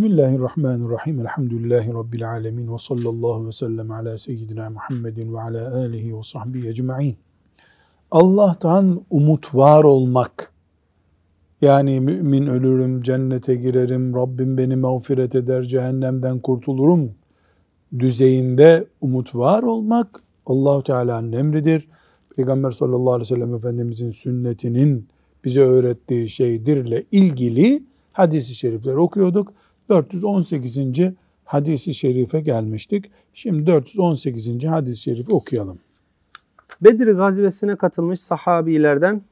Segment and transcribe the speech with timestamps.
[0.00, 1.20] Bismillahirrahmanirrahim.
[1.20, 2.72] Elhamdülillahi Rabbil alemin.
[2.72, 7.16] Ve sallallahu ve sellem ala seyyidina Muhammedin ve ala alihi ve sahbihi ecma'in.
[8.10, 10.52] Allah'tan umut var olmak,
[11.60, 17.10] yani mümin ölürüm, cennete girerim, Rabbim beni mağfiret eder, cehennemden kurtulurum
[17.98, 21.88] düzeyinde umut var olmak Allahu Teala'nın emridir.
[22.36, 25.08] Peygamber sallallahu aleyhi ve sellem Efendimizin sünnetinin
[25.44, 27.82] bize öğrettiği şeydirle ilgili
[28.12, 29.59] hadisi şerifler okuyorduk.
[29.90, 30.78] 418.
[31.44, 33.10] hadisi şerife gelmiştik.
[33.34, 34.64] Şimdi 418.
[34.64, 35.78] hadis-i şerifi okuyalım.
[36.80, 39.22] Bedir gazvesine katılmış sahabilerden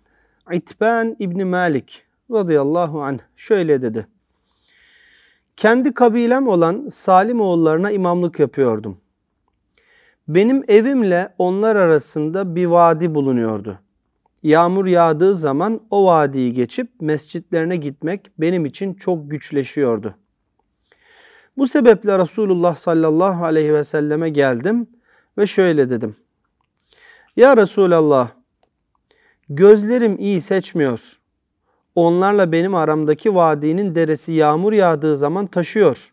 [0.53, 4.07] İtban İbni Malik radıyallahu anh şöyle dedi.
[5.57, 8.99] Kendi kabilem olan Salim oğullarına imamlık yapıyordum.
[10.29, 13.79] Benim evimle onlar arasında bir vadi bulunuyordu.
[14.43, 20.15] Yağmur yağdığı zaman o vadiyi geçip mescitlerine gitmek benim için çok güçleşiyordu.
[21.59, 24.87] Bu sebeple Resulullah sallallahu aleyhi ve selleme geldim
[25.39, 26.17] ve şöyle dedim.
[27.37, 28.31] Ya Resulallah,
[29.49, 31.19] gözlerim iyi seçmiyor.
[31.95, 36.13] Onlarla benim aramdaki vadinin deresi yağmur yağdığı zaman taşıyor.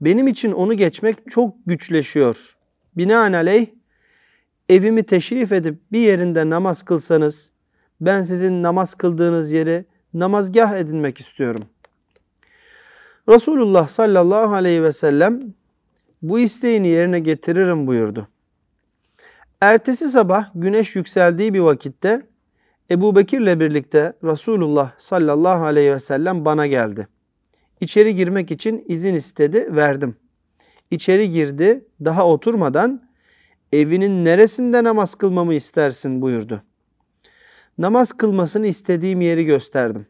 [0.00, 2.56] Benim için onu geçmek çok güçleşiyor.
[2.96, 3.66] Binaenaleyh
[4.68, 7.50] evimi teşrif edip bir yerinde namaz kılsanız
[8.00, 11.64] ben sizin namaz kıldığınız yeri namazgah edinmek istiyorum.
[13.28, 15.54] Resulullah sallallahu aleyhi ve sellem
[16.22, 18.28] bu isteğini yerine getiririm buyurdu.
[19.60, 22.26] Ertesi sabah güneş yükseldiği bir vakitte
[22.90, 27.08] Ebu Bekir'le birlikte Resulullah sallallahu aleyhi ve sellem bana geldi.
[27.80, 30.16] İçeri girmek için izin istedi, verdim.
[30.90, 33.02] İçeri girdi, daha oturmadan
[33.72, 36.62] evinin neresinde namaz kılmamı istersin buyurdu.
[37.78, 40.06] Namaz kılmasını istediğim yeri gösterdim.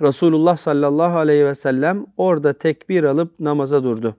[0.00, 4.16] Resulullah sallallahu aleyhi ve sellem orada tekbir alıp namaza durdu.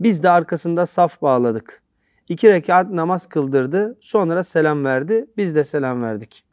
[0.00, 1.82] Biz de arkasında saf bağladık.
[2.28, 6.44] İki rekat namaz kıldırdı, sonra selam verdi, biz de selam verdik.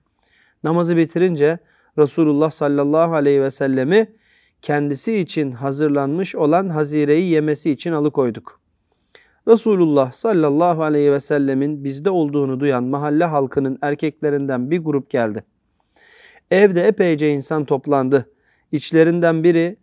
[0.63, 1.59] Namazı bitirince
[1.97, 4.15] Resulullah sallallahu aleyhi ve sellemi
[4.61, 8.59] kendisi için hazırlanmış olan hazireyi yemesi için alıkoyduk.
[9.47, 15.43] Resulullah sallallahu aleyhi ve sellemin bizde olduğunu duyan mahalle halkının erkeklerinden bir grup geldi.
[16.51, 18.29] Evde epeyce insan toplandı.
[18.71, 19.77] İçlerinden biri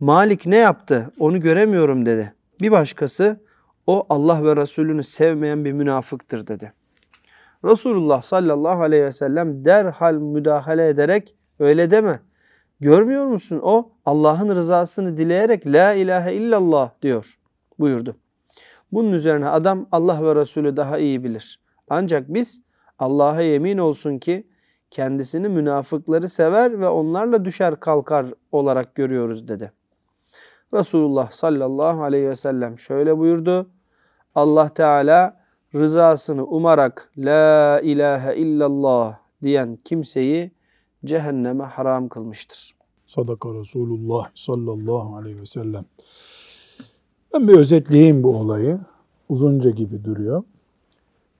[0.00, 2.34] Malik ne yaptı onu göremiyorum dedi.
[2.60, 3.40] Bir başkası
[3.86, 6.72] o Allah ve Resulünü sevmeyen bir münafıktır dedi.
[7.64, 12.20] Resulullah sallallahu aleyhi ve sellem derhal müdahale ederek öyle deme.
[12.80, 13.60] Görmüyor musun?
[13.62, 17.38] O Allah'ın rızasını dileyerek la ilahe illallah diyor
[17.78, 18.16] buyurdu.
[18.92, 21.60] Bunun üzerine adam Allah ve Resulü daha iyi bilir.
[21.90, 22.62] Ancak biz
[22.98, 24.47] Allah'a yemin olsun ki
[24.90, 29.72] kendisini münafıkları sever ve onlarla düşer kalkar olarak görüyoruz dedi.
[30.74, 33.66] Resulullah sallallahu aleyhi ve sellem şöyle buyurdu.
[34.34, 35.40] Allah Teala
[35.74, 40.50] rızasını umarak la ilahe illallah diyen kimseyi
[41.04, 42.74] cehenneme haram kılmıştır.
[43.06, 45.84] Sadaka Resulullah sallallahu aleyhi ve sellem.
[47.34, 48.80] Ben bir özetleyeyim bu olayı.
[49.28, 50.42] Uzunca gibi duruyor.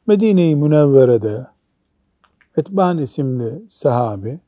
[0.07, 1.47] Medine-i Münevvere'de
[2.59, 4.39] Etban isimli sahabi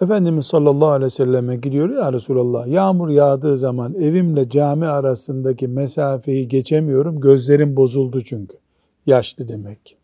[0.00, 6.48] Efendimiz sallallahu aleyhi ve selleme gidiyor ya Resulallah yağmur yağdığı zaman evimle cami arasındaki mesafeyi
[6.48, 7.20] geçemiyorum.
[7.20, 8.56] Gözlerim bozuldu çünkü.
[9.06, 9.96] Yaşlı demek.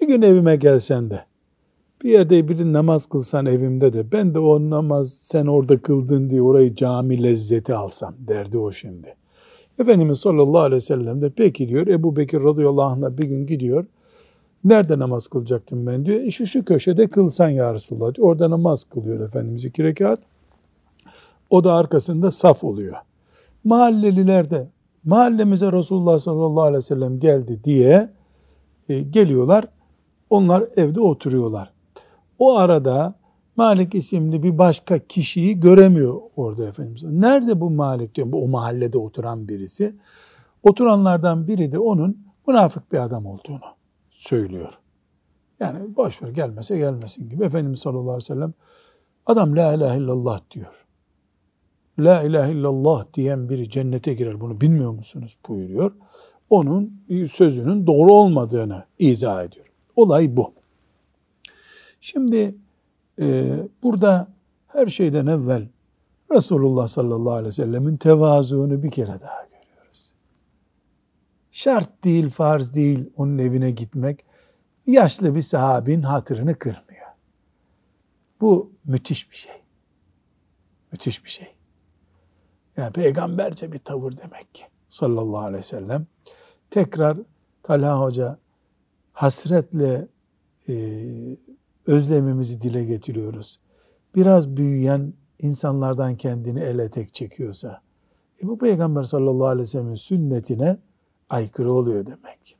[0.00, 1.20] Bir gün evime gelsen de
[2.02, 6.42] bir yerde bir namaz kılsan evimde de ben de o namaz sen orada kıldın diye
[6.42, 9.14] orayı cami lezzeti alsam derdi o şimdi.
[9.78, 13.86] Efendimiz sallallahu aleyhi ve sellem de peki diyor Ebu Bekir radıyallahu anh'la bir gün gidiyor.
[14.66, 16.20] Nerede namaz kılacaktım ben diyor.
[16.20, 18.28] İşte şu köşede kılsan ya Resulullah diyor.
[18.28, 20.20] Orada namaz kılıyor Efendimiz iki rekat.
[21.50, 22.96] O da arkasında saf oluyor.
[23.64, 24.68] Mahalleliler de
[25.04, 28.10] mahallemize Resulullah sallallahu aleyhi ve sellem geldi diye
[28.88, 29.68] e, geliyorlar.
[30.30, 31.72] Onlar evde oturuyorlar.
[32.38, 33.14] O arada
[33.56, 37.02] Malik isimli bir başka kişiyi göremiyor orada Efendimiz.
[37.02, 38.32] Nerede bu Malik diyor.
[38.32, 39.94] Bu o mahallede oturan birisi.
[40.62, 43.75] Oturanlardan biri de onun münafık bir adam olduğunu
[44.26, 44.72] söylüyor.
[45.60, 47.44] Yani boş ver gelmese gelmesin gibi.
[47.44, 48.54] Efendimiz sallallahu aleyhi ve sellem
[49.26, 50.86] adam la ilahe illallah diyor.
[51.98, 54.40] La ilahe illallah diyen biri cennete girer.
[54.40, 55.36] Bunu bilmiyor musunuz?
[55.48, 55.92] buyuruyor.
[56.50, 57.02] Onun
[57.32, 59.66] sözünün doğru olmadığını izah ediyor.
[59.96, 60.52] Olay bu.
[62.00, 62.54] Şimdi
[63.20, 64.28] e, burada
[64.68, 65.68] her şeyden evvel
[66.32, 69.45] Resulullah sallallahu aleyhi ve sellemin tevazuunu bir kere daha.
[71.56, 74.24] Şart değil, farz değil onun evine gitmek.
[74.86, 77.06] Yaşlı bir sahabin hatırını kırmıyor.
[78.40, 79.52] Bu müthiş bir şey.
[80.92, 81.54] Müthiş bir şey.
[82.76, 86.06] Yani peygamberce bir tavır demek ki sallallahu aleyhi ve sellem.
[86.70, 87.18] Tekrar
[87.62, 88.38] Talha Hoca
[89.12, 90.08] hasretle
[90.68, 90.74] e,
[91.86, 93.60] özlemimizi dile getiriyoruz.
[94.14, 97.82] Biraz büyüyen insanlardan kendini ele tek çekiyorsa,
[98.42, 100.78] e bu Peygamber sallallahu aleyhi ve sellem'in sünnetine
[101.30, 102.56] aykırı oluyor demek.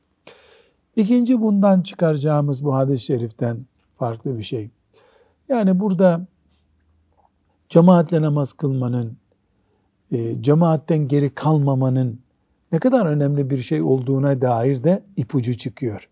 [0.95, 3.57] İkinci bundan çıkaracağımız bu hadis-i şeriften
[3.97, 4.69] farklı bir şey.
[5.49, 6.21] Yani burada
[7.69, 9.17] cemaatle namaz kılmanın,
[10.11, 12.19] e, cemaatten geri kalmamanın
[12.71, 16.09] ne kadar önemli bir şey olduğuna dair de ipucu çıkıyor.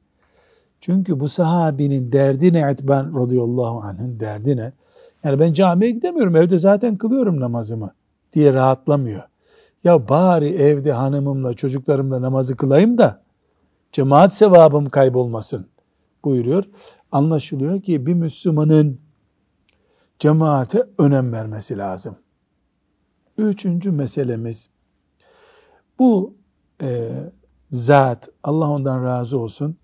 [0.81, 4.71] Çünkü bu sahabinin derdi ne Etben radıyallahu anh'ın derdi ne?
[5.23, 7.93] Yani ben camiye gidemiyorum evde zaten kılıyorum namazımı
[8.33, 9.23] diye rahatlamıyor.
[9.85, 13.23] Ya bari evde hanımımla çocuklarımla namazı kılayım da
[13.91, 15.67] cemaat sevabım kaybolmasın
[16.23, 16.63] buyuruyor.
[17.11, 18.99] Anlaşılıyor ki bir Müslümanın
[20.19, 22.15] cemaate önem vermesi lazım.
[23.37, 24.69] Üçüncü meselemiz
[25.99, 26.33] bu
[26.81, 27.11] e,
[27.71, 29.77] zat Allah ondan razı olsun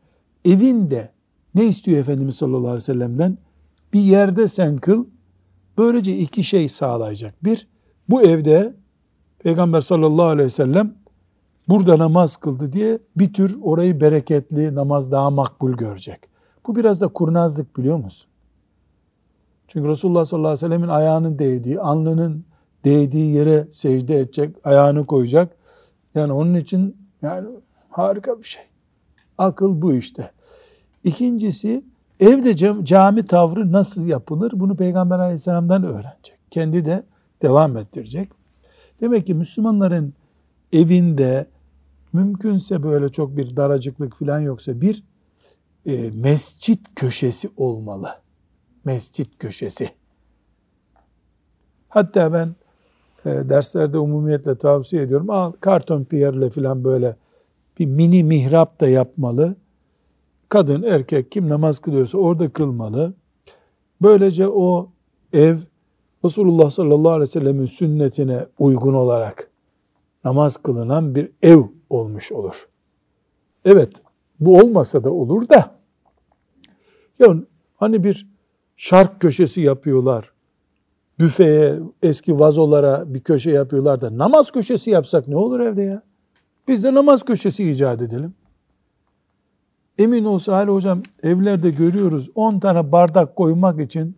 [0.45, 1.12] evinde
[1.56, 3.38] ne istiyor Efendimiz sallallahu aleyhi ve sellem'den?
[3.94, 5.06] Bir yerde sen kıl.
[5.77, 7.44] Böylece iki şey sağlayacak.
[7.44, 7.68] Bir,
[8.09, 8.81] bu evde
[9.44, 10.94] Peygamber sallallahu aleyhi ve sellem
[11.70, 16.20] burada namaz kıldı diye bir tür orayı bereketli, namaz daha makbul görecek.
[16.68, 18.28] Bu biraz da kurnazlık biliyor musun?
[19.68, 22.46] Çünkü Resulullah sallallahu aleyhi ve sellemin ayağının değdiği, alnının
[22.86, 25.56] değdiği yere secde edecek, ayağını koyacak.
[26.16, 27.48] Yani onun için yani
[27.90, 28.64] harika bir şey.
[29.38, 30.32] Akıl bu işte.
[31.04, 31.86] İkincisi
[32.20, 34.52] evde cami tavrı nasıl yapılır?
[34.56, 36.38] Bunu Peygamber aleyhisselamdan öğrenecek.
[36.50, 37.04] Kendi de
[37.42, 38.41] devam ettirecek.
[39.01, 40.13] Demek ki Müslümanların
[40.74, 41.48] evinde
[42.13, 45.03] mümkünse böyle çok bir daracıklık falan yoksa bir
[45.86, 48.09] e, mescit köşesi olmalı.
[48.86, 49.89] Mescit köşesi.
[51.89, 52.56] Hatta ben
[53.25, 55.30] e, derslerde umumiyetle tavsiye ediyorum.
[55.30, 57.15] Al karton piyerle falan böyle
[57.80, 59.56] bir mini mihrap da yapmalı.
[60.50, 63.13] Kadın, erkek kim namaz kılıyorsa orada kılmalı.
[64.01, 64.89] Böylece o
[65.33, 65.57] ev
[66.26, 69.52] Resulullah sallallahu aleyhi ve sellemin sünnetine uygun olarak
[70.24, 72.68] namaz kılınan bir ev olmuş olur.
[73.66, 73.92] Evet,
[74.40, 75.76] bu olmasa da olur da
[77.20, 77.36] ya
[77.76, 78.28] hani bir
[78.78, 80.32] şark köşesi yapıyorlar.
[81.20, 86.02] Büfeye, eski vazolara bir köşe yapıyorlar da namaz köşesi yapsak ne olur evde ya?
[86.68, 88.34] Biz de namaz köşesi icat edelim.
[89.98, 94.16] Emin olsa Ali hocam evlerde görüyoruz 10 tane bardak koymak için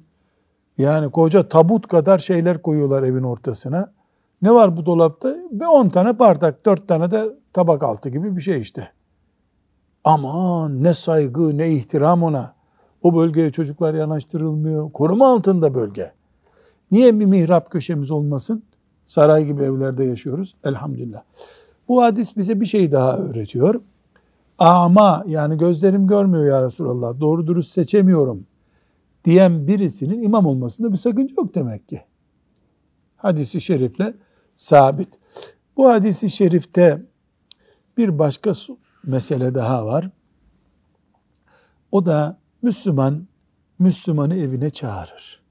[0.78, 3.94] yani koca tabut kadar şeyler koyuyorlar evin ortasına.
[4.42, 5.36] Ne var bu dolapta?
[5.52, 8.90] Bir 10 tane bardak, 4 tane de tabak altı gibi bir şey işte.
[10.04, 12.54] Aman ne saygı, ne ihtiram ona.
[13.04, 14.92] O bölgeye çocuklar yanaştırılmıyor.
[14.92, 16.12] Koruma altında bölge.
[16.92, 18.64] Niye bir mihrap köşemiz olmasın?
[19.08, 20.56] Saray gibi evlerde yaşıyoruz.
[20.64, 21.22] Elhamdülillah.
[21.88, 23.82] Bu hadis bize bir şey daha öğretiyor.
[24.60, 27.20] Ama yani gözlerim görmüyor ya Resulallah.
[27.20, 28.46] Doğru dürüst seçemiyorum
[29.26, 32.02] diyen birisinin imam olmasında bir sakınca yok demek ki.
[33.18, 34.14] Hadisi şerifle
[34.56, 35.20] sabit.
[35.78, 37.02] Bu hadisi şerifte
[37.98, 38.54] bir başka
[39.04, 40.10] mesele daha var.
[41.92, 43.28] O da Müslüman,
[43.80, 45.44] Müslümanı evine çağırır.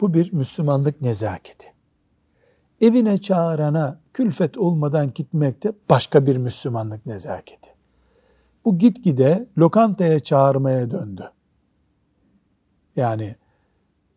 [0.00, 1.72] Bu bir Müslümanlık nezaketi.
[2.80, 7.70] Evine çağırana külfet olmadan gitmek de başka bir Müslümanlık nezaketi.
[8.64, 11.30] Bu gitgide lokantaya çağırmaya döndü.
[12.96, 13.36] Yani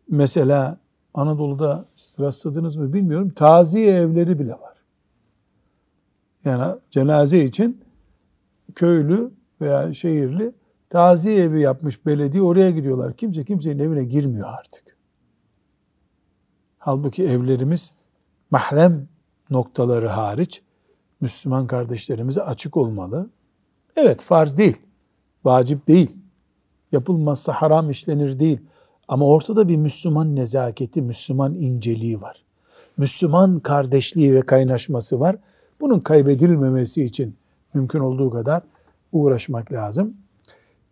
[0.08, 0.78] mesela
[1.14, 1.84] Anadolu'da
[2.20, 3.30] rastladınız mı bilmiyorum.
[3.30, 4.74] Taziye evleri bile var.
[6.44, 7.80] Yani cenaze için
[8.74, 9.30] köylü
[9.60, 10.52] veya şehirli
[10.90, 13.16] taziye evi yapmış belediye oraya gidiyorlar.
[13.16, 14.96] Kimse kimsenin evine girmiyor artık.
[16.78, 17.92] Halbuki evlerimiz
[18.50, 19.08] mahrem
[19.50, 20.62] noktaları hariç
[21.20, 23.30] Müslüman kardeşlerimize açık olmalı.
[23.96, 24.76] Evet farz değil,
[25.44, 26.16] vacip değil.
[26.92, 28.60] Yapılmazsa haram işlenir değil.
[29.08, 32.44] Ama ortada bir Müslüman nezaketi, Müslüman inceliği var.
[32.96, 35.36] Müslüman kardeşliği ve kaynaşması var.
[35.80, 37.36] Bunun kaybedilmemesi için
[37.74, 38.62] mümkün olduğu kadar
[39.12, 40.16] uğraşmak lazım.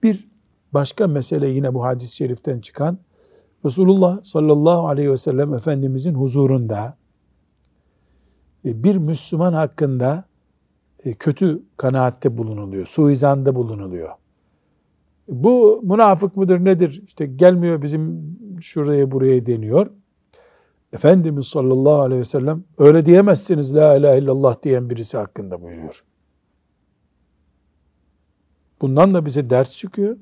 [0.02, 0.28] Bir
[0.72, 2.98] başka mesele yine bu hadis-i şeriften çıkan
[3.64, 6.96] Resulullah sallallahu aleyhi ve sellem Efendimizin huzurunda
[8.64, 10.24] e, bir Müslüman hakkında
[11.04, 14.10] e, kötü kanaatte bulunuluyor, suizanda bulunuluyor.
[15.28, 17.02] Bu münafık mıdır nedir?
[17.06, 19.90] İşte gelmiyor bizim şuraya buraya deniyor.
[20.92, 26.04] Efendimiz sallallahu aleyhi ve sellem öyle diyemezsiniz la ilahe illallah diyen birisi hakkında buyuruyor.
[28.80, 30.16] Bundan da bize ders çıkıyor.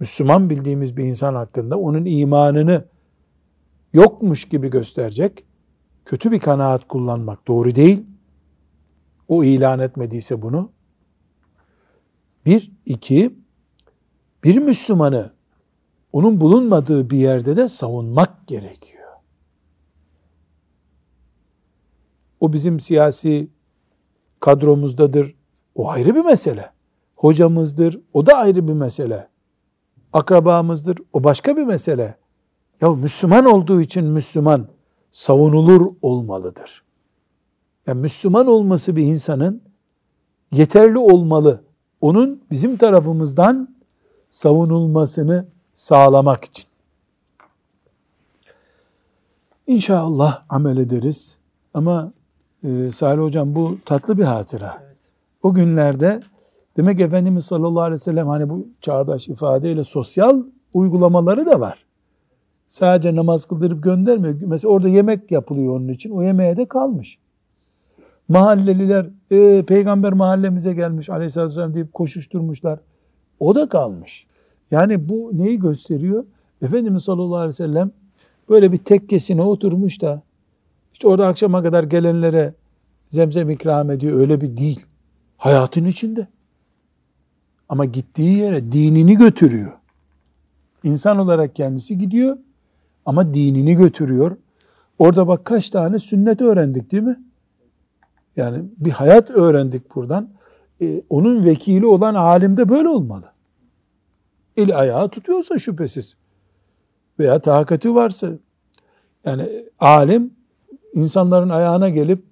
[0.00, 2.84] Müslüman bildiğimiz bir insan hakkında onun imanını
[3.92, 5.44] yokmuş gibi gösterecek
[6.04, 8.04] kötü bir kanaat kullanmak doğru değil.
[9.28, 10.70] O ilan etmediyse bunu.
[12.46, 13.34] Bir, iki,
[14.44, 15.30] bir Müslümanı
[16.12, 19.08] onun bulunmadığı bir yerde de savunmak gerekiyor.
[22.40, 23.50] O bizim siyasi
[24.40, 25.34] kadromuzdadır.
[25.74, 26.70] O ayrı bir mesele.
[27.16, 28.00] Hocamızdır.
[28.12, 29.28] O da ayrı bir mesele.
[30.12, 30.98] Akrabamızdır.
[31.12, 32.16] O başka bir mesele.
[32.80, 34.66] Ya Müslüman olduğu için Müslüman
[35.12, 36.84] savunulur olmalıdır.
[37.86, 39.62] Yani Müslüman olması bir insanın
[40.50, 41.64] yeterli olmalı.
[42.00, 43.73] Onun bizim tarafımızdan
[44.34, 46.64] savunulmasını sağlamak için.
[49.66, 51.36] İnşallah amel ederiz.
[51.74, 52.12] Ama
[52.64, 54.82] e, Salih Hocam bu tatlı bir hatıra.
[54.86, 54.96] Evet.
[55.42, 56.22] O günlerde
[56.76, 60.42] demek Efendimiz sallallahu aleyhi ve sellem hani bu çağdaş ifadeyle sosyal
[60.74, 61.84] uygulamaları da var.
[62.66, 64.34] Sadece namaz kıldırıp göndermiyor.
[64.40, 66.10] Mesela orada yemek yapılıyor onun için.
[66.10, 67.18] O yemeğe de kalmış.
[68.28, 72.78] Mahalleliler e, peygamber mahallemize gelmiş aleyhissalatü vesselam deyip koşuşturmuşlar.
[73.40, 74.26] O da kalmış.
[74.70, 76.24] Yani bu neyi gösteriyor?
[76.62, 77.90] Efendimiz sallallahu aleyhi ve sellem
[78.48, 80.22] böyle bir tekkesine oturmuş da
[80.92, 82.54] işte orada akşama kadar gelenlere
[83.08, 84.18] zemzem ikram ediyor.
[84.20, 84.86] Öyle bir değil.
[85.36, 86.26] Hayatın içinde.
[87.68, 89.72] Ama gittiği yere dinini götürüyor.
[90.84, 92.38] İnsan olarak kendisi gidiyor
[93.06, 94.36] ama dinini götürüyor.
[94.98, 97.24] Orada bak kaç tane sünnet öğrendik değil mi?
[98.36, 100.28] Yani bir hayat öğrendik buradan.
[100.84, 103.32] Ee, onun vekili olan alim de böyle olmalı.
[104.56, 106.16] El ayağı tutuyorsa şüphesiz
[107.18, 108.28] veya takati varsa
[109.24, 109.48] yani
[109.78, 110.30] alim
[110.94, 112.22] insanların ayağına gelip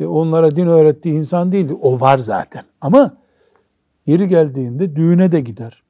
[0.00, 1.74] e, onlara din öğrettiği insan değildi.
[1.82, 2.64] O var zaten.
[2.80, 3.16] Ama
[4.06, 5.82] yeri geldiğinde düğüne de gider.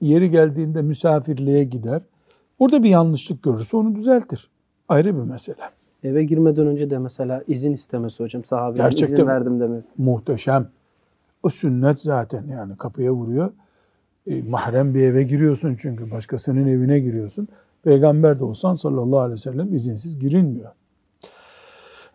[0.00, 2.02] Yeri geldiğinde misafirliğe gider.
[2.58, 4.50] Orada bir yanlışlık görürse onu düzeltir.
[4.88, 5.62] Ayrı bir mesele.
[6.04, 8.44] Eve girmeden önce de mesela izin istemesi hocam.
[8.44, 10.02] Sahabenin izin verdim demesi.
[10.02, 10.68] Muhteşem.
[11.46, 13.52] O sünnet zaten yani kapıya vuruyor.
[14.26, 17.48] E, mahrem bir eve giriyorsun çünkü başkasının evine giriyorsun.
[17.82, 20.70] Peygamber de olsan sallallahu aleyhi ve sellem izinsiz girilmiyor.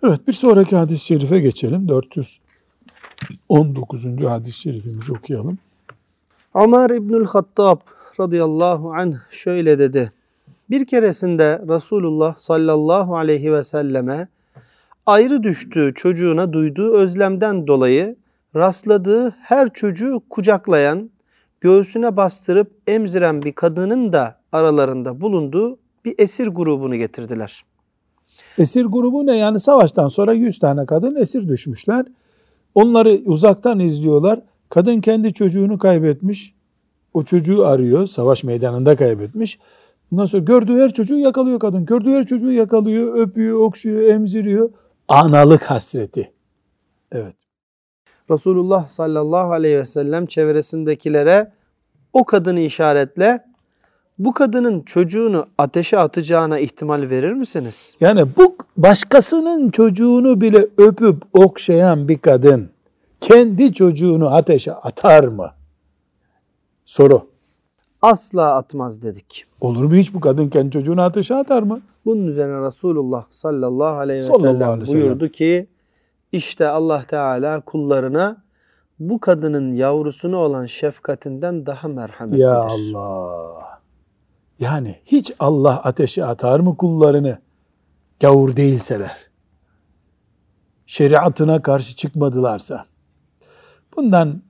[0.03, 1.87] Evet bir sonraki hadis-i şerife geçelim.
[1.87, 4.05] 419.
[4.25, 5.57] hadis-i şerifimizi okuyalım.
[6.55, 7.79] Ömer İbnül Hattab
[8.19, 10.11] radıyallahu anh şöyle dedi.
[10.69, 14.27] Bir keresinde Resulullah sallallahu aleyhi ve selleme
[15.05, 18.15] ayrı düştüğü çocuğuna duyduğu özlemden dolayı
[18.55, 21.09] rastladığı her çocuğu kucaklayan,
[21.61, 27.61] göğsüne bastırıp emziren bir kadının da aralarında bulunduğu bir esir grubunu getirdiler.
[28.57, 29.37] Esir grubu ne?
[29.37, 32.05] Yani savaştan sonra 100 tane kadın esir düşmüşler.
[32.75, 34.39] Onları uzaktan izliyorlar.
[34.69, 36.55] Kadın kendi çocuğunu kaybetmiş.
[37.13, 38.07] O çocuğu arıyor.
[38.07, 39.59] Savaş meydanında kaybetmiş.
[40.11, 41.85] Ondan sonra gördüğü her çocuğu yakalıyor kadın.
[41.85, 44.69] Gördüğü her çocuğu yakalıyor, öpüyor, okşuyor, emziriyor.
[45.07, 46.31] Analık hasreti.
[47.11, 47.40] Evet.
[48.29, 51.51] Resulullah sallallahu aleyhi ve sellem çevresindekilere
[52.13, 53.39] o kadını işaretle
[54.19, 57.95] bu kadının çocuğunu ateşe atacağına ihtimal verir misiniz?
[57.99, 62.69] Yani bu başkasının çocuğunu bile öpüp okşayan bir kadın
[63.21, 65.49] kendi çocuğunu ateşe atar mı?
[66.85, 67.27] Soru.
[68.01, 69.45] Asla atmaz dedik.
[69.61, 71.81] Olur mu hiç bu kadın kendi çocuğunu ateşe atar mı?
[72.05, 75.67] Bunun üzerine Resulullah sallallahu aleyhi ve sallallahu sellem aleyhi buyurdu ki
[76.31, 78.43] işte Allah Teala kullarına
[78.99, 82.43] bu kadının yavrusunu olan şefkatinden daha merhametlidir.
[82.43, 83.81] Ya Allah.
[84.59, 87.37] Yani hiç Allah ateşe atar mı kullarını
[88.19, 89.17] gavur değilseler?
[90.85, 92.85] Şeriatına karşı çıkmadılarsa.
[93.97, 94.41] Bundan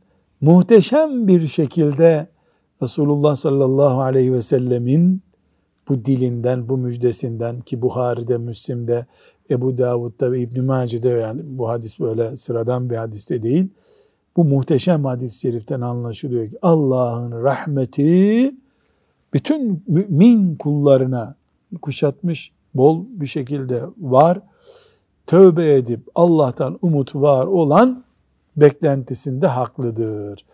[0.41, 2.27] muhteşem bir şekilde
[2.81, 5.23] Resulullah sallallahu aleyhi ve sellemin
[5.87, 9.05] bu dilinden, bu müjdesinden ki Buhari'de, Müslim'de,
[9.51, 13.67] Ebu Davud'da ve İbn-i Mace'de yani bu hadis böyle sıradan bir hadiste değil.
[14.37, 18.55] Bu muhteşem hadis-i şeriften anlaşılıyor ki Allah'ın rahmeti
[19.33, 21.35] bütün mümin kullarına
[21.81, 24.39] kuşatmış bol bir şekilde var.
[25.27, 28.03] Tövbe edip Allah'tan umut var olan
[28.57, 30.45] beklentisinde haklıdır.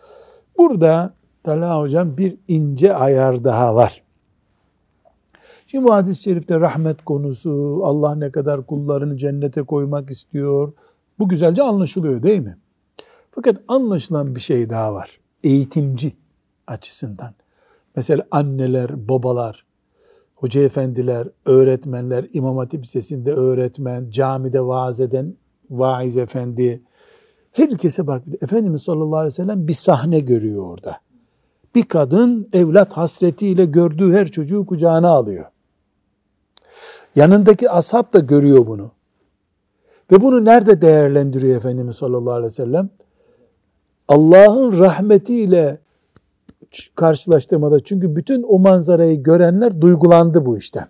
[0.58, 1.14] Burada
[1.44, 4.02] Talha Hocam bir ince ayar daha var.
[5.70, 10.72] Şimdi bu hadis-i şerifte rahmet konusu, Allah ne kadar kullarını cennete koymak istiyor.
[11.18, 12.56] Bu güzelce anlaşılıyor değil mi?
[13.30, 15.20] Fakat anlaşılan bir şey daha var.
[15.44, 16.16] Eğitimci
[16.66, 17.34] açısından.
[17.96, 19.64] Mesela anneler, babalar,
[20.34, 25.34] hoca efendiler, öğretmenler, İmam Hatip Lisesi'nde öğretmen, camide vaaz eden
[25.70, 26.82] vaiz efendi.
[27.52, 28.22] Herkese bak.
[28.42, 30.96] Efendimiz sallallahu aleyhi ve sellem bir sahne görüyor orada.
[31.74, 35.44] Bir kadın evlat hasretiyle gördüğü her çocuğu kucağına alıyor.
[37.18, 38.90] Yanındaki ashab da görüyor bunu.
[40.12, 42.90] Ve bunu nerede değerlendiriyor Efendimiz sallallahu aleyhi ve sellem?
[44.08, 45.78] Allah'ın rahmetiyle
[46.94, 47.80] karşılaştırmada.
[47.84, 50.86] Çünkü bütün o manzarayı görenler duygulandı bu işten.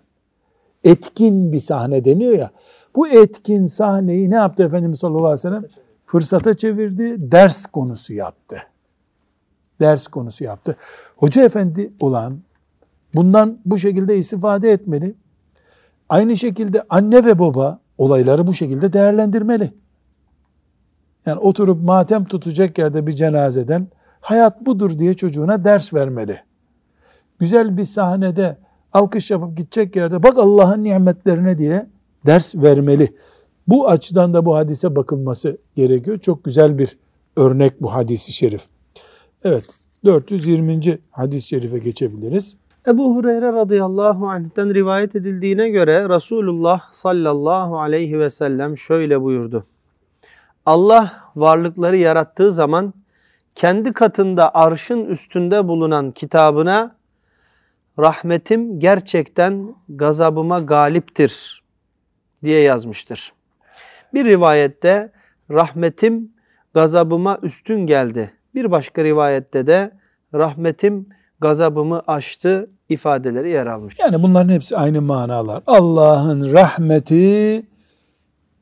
[0.83, 2.51] Etkin bir sahne deniyor ya.
[2.95, 5.65] Bu etkin sahneyi ne yaptı Efendimiz sallallahu aleyhi ve sellem?
[6.05, 8.57] Fırsata çevirdi, ders konusu yaptı.
[9.79, 10.75] Ders konusu yaptı.
[11.17, 12.39] Hoca efendi olan
[13.15, 15.15] bundan bu şekilde istifade etmeli.
[16.09, 19.73] Aynı şekilde anne ve baba olayları bu şekilde değerlendirmeli.
[21.25, 23.87] Yani oturup matem tutacak yerde bir cenazeden
[24.21, 26.39] hayat budur diye çocuğuna ders vermeli.
[27.39, 28.57] Güzel bir sahnede
[28.93, 31.89] alkış yapıp gidecek yerde bak Allah'ın nimetlerine diye
[32.25, 33.15] ders vermeli.
[33.67, 36.19] Bu açıdan da bu hadise bakılması gerekiyor.
[36.19, 36.97] Çok güzel bir
[37.35, 38.63] örnek bu hadisi şerif.
[39.43, 39.65] Evet
[40.05, 40.99] 420.
[41.11, 42.57] hadis-i şerife geçebiliriz.
[42.87, 49.65] Ebu Hureyre radıyallahu anh'ten rivayet edildiğine göre Resulullah sallallahu aleyhi ve sellem şöyle buyurdu.
[50.65, 52.93] Allah varlıkları yarattığı zaman
[53.55, 56.95] kendi katında arşın üstünde bulunan kitabına
[57.99, 61.63] rahmetim gerçekten gazabıma galiptir
[62.43, 63.33] diye yazmıştır.
[64.13, 65.11] Bir rivayette
[65.51, 66.31] rahmetim
[66.73, 68.33] gazabıma üstün geldi.
[68.55, 69.91] Bir başka rivayette de
[70.33, 73.99] rahmetim gazabımı aştı ifadeleri yer almış.
[73.99, 75.63] Yani bunların hepsi aynı manalar.
[75.67, 77.65] Allah'ın rahmeti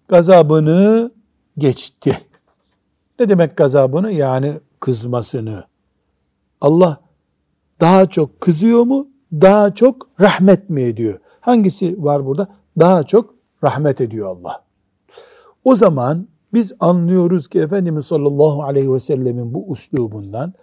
[0.08, 1.12] gazabını
[1.58, 2.18] geçti.
[3.20, 4.12] Ne demek gazabını?
[4.12, 5.64] Yani kızmasını.
[6.62, 6.98] Allah
[7.82, 9.08] daha çok kızıyor mu?
[9.34, 11.20] Daha çok rahmet mi ediyor?
[11.40, 12.48] Hangisi var burada?
[12.80, 14.64] Daha çok rahmet ediyor Allah.
[15.64, 20.54] O zaman biz anlıyoruz ki Efendimiz sallallahu aleyhi ve sellemin bu uslubundan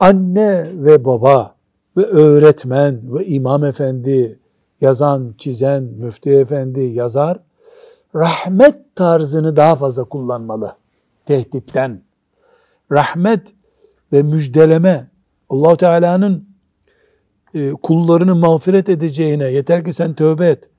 [0.00, 1.54] anne ve baba
[1.96, 4.38] ve öğretmen ve imam efendi,
[4.80, 7.38] yazan, çizen, müftü efendi, yazar,
[8.14, 10.76] rahmet tarzını daha fazla kullanmalı.
[11.26, 12.02] Tehditten.
[12.92, 13.54] Rahmet
[14.12, 15.10] ve müjdeleme,
[15.48, 16.48] allah Teala'nın
[17.54, 20.70] e, kullarını mağfiret edeceğine, yeter ki sen tövbe et,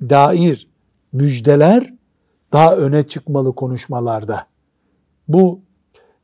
[0.00, 0.68] dair
[1.12, 1.94] müjdeler
[2.52, 4.46] daha öne çıkmalı konuşmalarda.
[5.28, 5.60] Bu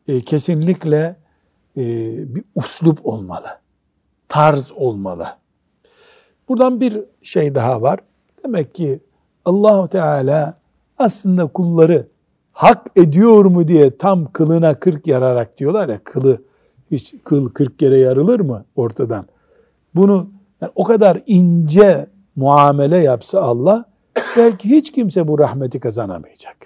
[0.08, 1.16] e, kesinlikle
[2.34, 3.46] bir uslup olmalı.
[4.28, 5.26] Tarz olmalı.
[6.48, 8.00] Buradan bir şey daha var.
[8.44, 9.00] Demek ki
[9.44, 10.58] Allahu Teala
[10.98, 12.08] aslında kulları
[12.52, 16.42] hak ediyor mu diye tam kılına kırk yararak diyorlar ya kılı
[16.90, 19.26] hiç kıl kırk kere yarılır mı ortadan?
[19.94, 23.84] Bunu yani o kadar ince muamele yapsa Allah
[24.36, 26.56] belki hiç kimse bu rahmeti kazanamayacak.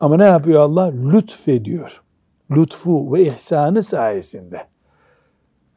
[0.00, 0.92] Ama ne yapıyor Allah?
[1.12, 2.02] Lütfediyor.
[2.50, 4.66] Lütfu ve ihsanı sayesinde.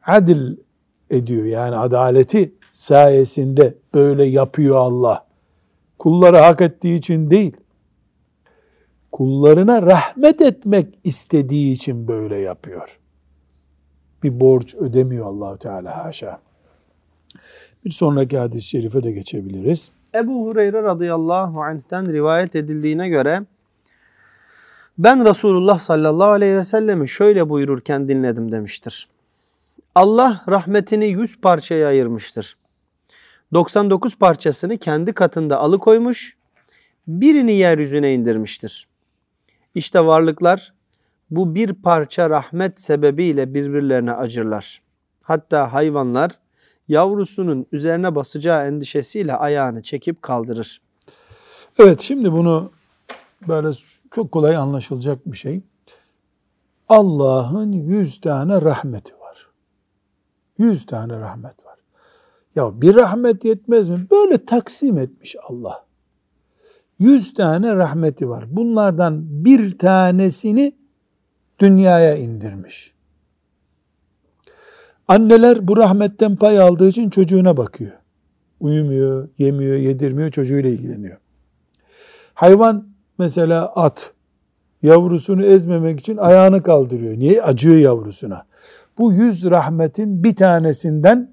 [0.06, 0.56] Adil
[1.10, 5.26] ediyor yani adaleti sayesinde böyle yapıyor Allah.
[5.98, 7.56] Kulları hak ettiği için değil,
[9.12, 12.98] kullarına rahmet etmek istediği için böyle yapıyor.
[14.22, 16.40] Bir borç ödemiyor Allahu Teala haşa.
[17.84, 19.90] Bir sonraki hadis-i şerife de geçebiliriz.
[20.14, 23.46] Ebu Hureyre radıyallahu anh'ten rivayet edildiğine göre
[24.98, 29.08] ben Resulullah sallallahu aleyhi ve sellemi şöyle buyururken dinledim demiştir.
[29.94, 32.56] Allah rahmetini yüz parçaya ayırmıştır.
[33.52, 36.36] 99 parçasını kendi katında alıkoymuş,
[37.06, 38.86] birini yeryüzüne indirmiştir.
[39.74, 40.72] İşte varlıklar
[41.30, 44.82] bu bir parça rahmet sebebiyle birbirlerine acırlar.
[45.22, 46.32] Hatta hayvanlar
[46.88, 50.80] yavrusunun üzerine basacağı endişesiyle ayağını çekip kaldırır.
[51.78, 52.70] Evet şimdi bunu
[53.48, 53.68] böyle
[54.14, 55.60] çok kolay anlaşılacak bir şey.
[56.88, 59.48] Allah'ın yüz tane rahmeti var.
[60.58, 61.78] Yüz tane rahmet var.
[62.56, 64.06] Ya bir rahmet yetmez mi?
[64.10, 65.84] Böyle taksim etmiş Allah.
[66.98, 68.44] Yüz tane rahmeti var.
[68.56, 70.72] Bunlardan bir tanesini
[71.58, 72.94] dünyaya indirmiş.
[75.08, 77.92] Anneler bu rahmetten pay aldığı için çocuğuna bakıyor.
[78.60, 81.18] Uyumuyor, yemiyor, yedirmiyor, çocuğuyla ilgileniyor.
[82.34, 84.12] Hayvan mesela at
[84.82, 87.18] yavrusunu ezmemek için ayağını kaldırıyor.
[87.18, 87.42] Niye?
[87.42, 88.46] Acıyor yavrusuna.
[88.98, 91.30] Bu yüz rahmetin bir tanesinden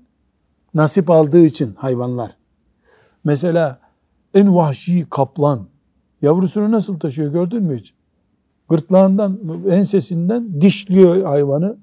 [0.74, 2.36] nasip aldığı için hayvanlar.
[3.24, 3.80] Mesela
[4.34, 5.68] en vahşi kaplan
[6.22, 7.94] yavrusunu nasıl taşıyor gördün mü hiç?
[8.70, 9.40] Gırtlağından,
[9.70, 11.78] ensesinden dişliyor hayvanı.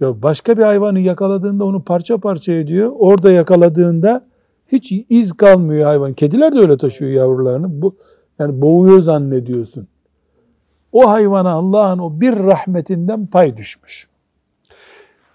[0.00, 2.92] Ya başka bir hayvanı yakaladığında onu parça parça ediyor.
[2.98, 4.26] Orada yakaladığında
[4.68, 6.12] hiç iz kalmıyor hayvan.
[6.12, 7.82] Kediler de öyle taşıyor yavrularını.
[7.82, 7.96] Bu
[8.38, 9.88] yani boğuyor zannediyorsun.
[10.92, 14.08] O hayvana Allah'ın o bir rahmetinden pay düşmüş.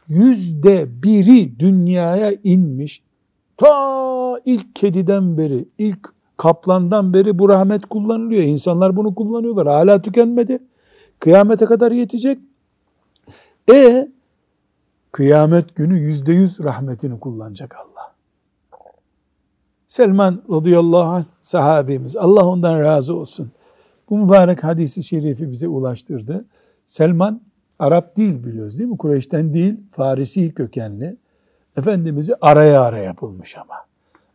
[0.08, 3.04] Yüzde biri dünyaya inmiş.
[3.58, 8.44] Ta ilk kediden beri, ilk Kaplandan beri bu rahmet kullanılıyor.
[8.44, 9.68] İnsanlar bunu kullanıyorlar.
[9.68, 10.60] Hala tükenmedi.
[11.20, 12.40] Kıyamete kadar yetecek.
[13.70, 14.08] E
[15.12, 18.14] kıyamet günü yüzde yüz rahmetini kullanacak Allah.
[19.88, 22.16] Selman radıyallahu anh sahabimiz.
[22.16, 23.52] Allah ondan razı olsun.
[24.10, 26.46] Bu mübarek hadisi şerifi bize ulaştırdı.
[26.88, 27.42] Selman
[27.80, 28.98] Arap değil biliyoruz değil mi?
[28.98, 31.18] Kureyş'ten değil, Farisi kökenli.
[31.78, 33.76] Efendimiz'i araya araya yapılmış ama.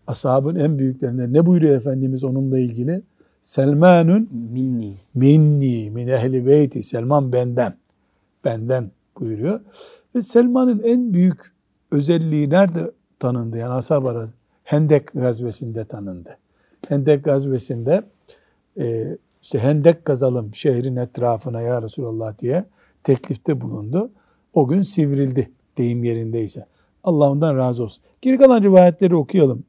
[0.06, 3.02] Ashabın en büyüklerinden ne buyuruyor Efendimiz onunla ilgili?
[3.42, 4.94] Selmanun Minni.
[5.14, 6.82] minni min ehli beyti.
[6.82, 7.74] Selman benden.
[8.44, 9.60] Benden buyuruyor.
[10.14, 11.52] Ve Selman'ın en büyük
[11.90, 13.58] özelliği nerede tanındı?
[13.58, 16.38] Yani ashab arası Hendek gazvesinde tanındı.
[16.88, 18.02] Hendek gazvesinde
[18.78, 22.64] e, işte hendek kazalım şehrin etrafına ya Resulallah diye
[23.02, 24.10] teklifte bulundu.
[24.54, 26.66] O gün sivrildi deyim yerindeyse.
[27.04, 28.02] Allah ondan razı olsun.
[28.20, 29.64] Geri kalan rivayetleri okuyalım.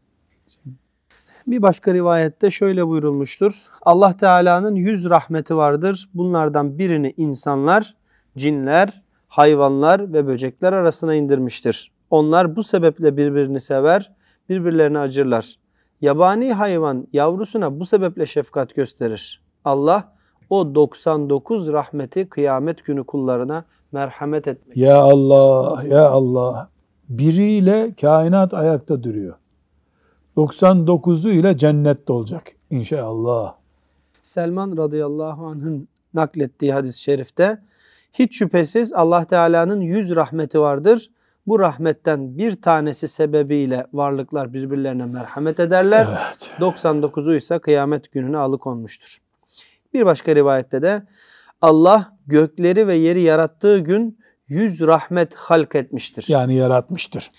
[1.47, 3.65] Bir başka rivayette şöyle buyurulmuştur.
[3.81, 6.09] Allah Teala'nın yüz rahmeti vardır.
[6.13, 7.95] Bunlardan birini insanlar,
[8.37, 11.91] cinler, hayvanlar ve böcekler arasına indirmiştir.
[12.09, 14.11] Onlar bu sebeple birbirini sever,
[14.53, 15.55] birbirlerine acırlar.
[16.01, 19.41] Yabani hayvan yavrusuna bu sebeple şefkat gösterir.
[19.65, 20.13] Allah
[20.49, 24.77] o 99 rahmeti kıyamet günü kullarına merhamet etmek.
[24.77, 26.69] Ya Allah, ya Allah.
[27.09, 29.35] Biriyle kainat ayakta duruyor.
[30.37, 33.55] 99'u ile cennette olacak inşallah.
[34.21, 37.61] Selman radıyallahu anh'ın naklettiği hadis-i şerifte
[38.13, 41.09] hiç şüphesiz Allah Teala'nın yüz rahmeti vardır.
[41.47, 46.07] Bu rahmetten bir tanesi sebebiyle varlıklar birbirlerine merhamet ederler.
[46.09, 46.51] Evet.
[46.59, 49.17] 99'u ise kıyamet gününe alıkonmuştur.
[49.93, 51.03] Bir başka rivayette de
[51.61, 56.25] Allah gökleri ve yeri yarattığı gün yüz rahmet halk etmiştir.
[56.27, 57.31] Yani yaratmıştır.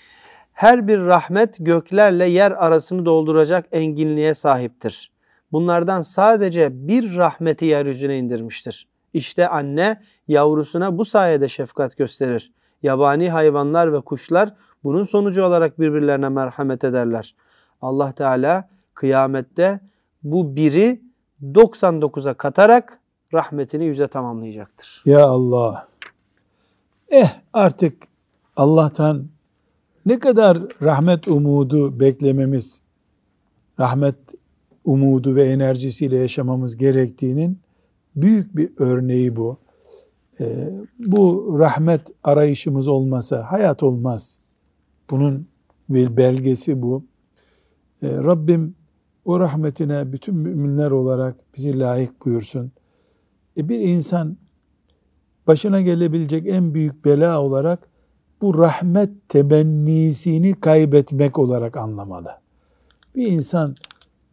[0.53, 5.13] Her bir rahmet göklerle yer arasını dolduracak enginliğe sahiptir.
[5.53, 8.89] Bunlardan sadece bir rahmeti yeryüzüne indirmiştir.
[9.15, 12.53] İşte anne yavrusuna bu sayede şefkat gösterir.
[12.85, 17.35] Yabani hayvanlar ve kuşlar bunun sonucu olarak birbirlerine merhamet ederler.
[17.83, 19.81] Allah Teala kıyamette
[20.23, 21.03] bu biri
[21.43, 23.01] 99'a katarak
[23.35, 25.03] rahmetini yüze tamamlayacaktır.
[25.07, 25.89] Ya Allah.
[27.11, 28.03] Eh artık
[28.57, 29.27] Allah'tan
[30.07, 32.81] ne kadar rahmet umudu beklememiz,
[33.81, 34.17] rahmet
[34.85, 37.59] umudu ve enerjisiyle yaşamamız gerektiğinin
[38.17, 39.64] büyük bir örneği bu.
[40.41, 44.39] Ee, bu rahmet arayışımız olmasa hayat olmaz.
[45.11, 45.47] Bunun
[45.89, 47.05] bir belgesi bu.
[48.03, 48.75] Ee, Rabbim
[49.25, 52.73] o rahmetine bütün müminler olarak bizi layık buyursun.
[53.57, 54.37] E bir insan
[55.47, 57.89] başına gelebilecek en büyük bela olarak
[58.43, 62.31] bu rahmet temennisini kaybetmek olarak anlamalı.
[63.17, 63.75] Bir insan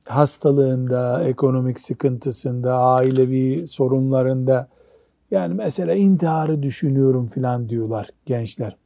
[0.05, 4.67] hastalığında, ekonomik sıkıntısında, ailevi sorunlarında
[5.31, 8.77] yani mesela intiharı düşünüyorum filan diyorlar gençler.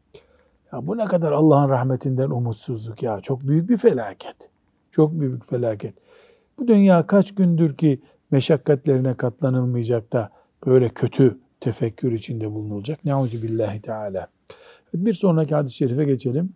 [0.73, 3.21] Ya bu ne kadar Allah'ın rahmetinden umutsuzluk ya.
[3.21, 4.49] Çok büyük bir felaket.
[4.91, 5.93] Çok büyük felaket.
[6.59, 10.29] Bu dünya kaç gündür ki meşakkatlerine katlanılmayacak da
[10.65, 13.05] böyle kötü tefekkür içinde bulunulacak.
[13.05, 14.27] Neuzu billahi teala.
[14.93, 16.53] Bir sonraki hadis-i şerife geçelim.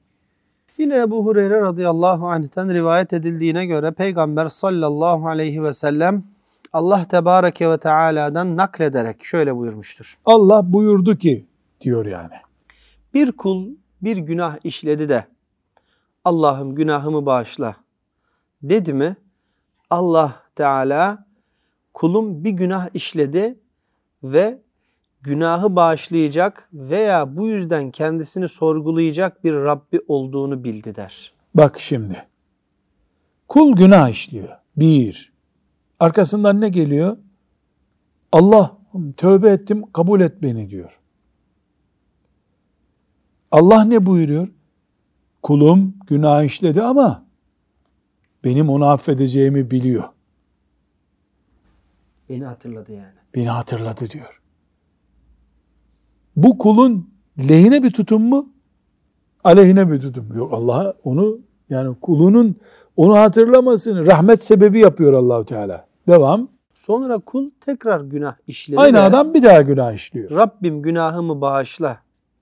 [0.78, 6.24] Yine Ebu Hureyre radıyallahu anh'ten rivayet edildiğine göre Peygamber sallallahu aleyhi ve sellem
[6.74, 10.18] Allah tebareke ve teala'dan naklederek şöyle buyurmuştur.
[10.26, 11.48] Allah buyurdu ki
[11.82, 12.36] diyor yani.
[13.14, 13.68] Bir kul
[14.02, 15.26] bir günah işledi de
[16.26, 17.76] Allah'ım günahımı bağışla
[18.64, 19.16] dedi mi
[19.90, 21.26] Allah Teala
[21.94, 23.60] kulum bir günah işledi
[24.24, 24.62] ve
[25.22, 31.34] günahı bağışlayacak veya bu yüzden kendisini sorgulayacak bir Rabbi olduğunu bildi der.
[31.56, 32.28] Bak şimdi.
[33.48, 34.50] Kul günah işliyor.
[34.78, 35.29] Bir.
[36.00, 37.18] Arkasından ne geliyor?
[38.32, 38.78] Allah
[39.18, 41.00] tövbe ettim kabul et beni diyor.
[43.52, 44.48] Allah ne buyuruyor?
[45.44, 47.26] Kulum günah işledi ama
[48.44, 50.04] benim onu affedeceğimi biliyor.
[52.30, 53.14] Beni hatırladı yani.
[53.36, 54.42] Beni hatırladı diyor.
[56.36, 57.10] Bu kulun
[57.40, 58.50] lehine bir tutum mu?
[59.44, 60.36] Aleyhine bir tutum.
[60.36, 62.56] Yok Allah onu yani kulunun
[62.98, 65.89] onu hatırlamasını rahmet sebebi yapıyor Allahu Teala.
[66.10, 66.48] Devam.
[66.74, 68.80] Sonra kul tekrar günah işledi.
[68.80, 70.32] Aynı de, adam bir daha günah işliyor.
[70.32, 72.00] Rabbim günahımı bağışla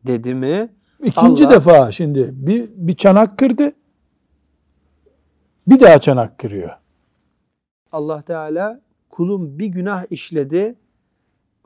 [0.07, 0.69] dedi mi?
[1.03, 3.71] İkinci Allah- defa şimdi bir, bir çanak kırdı.
[5.67, 6.69] Bir daha çanak kırıyor.
[7.91, 10.75] Allah Teala kulum bir günah işledi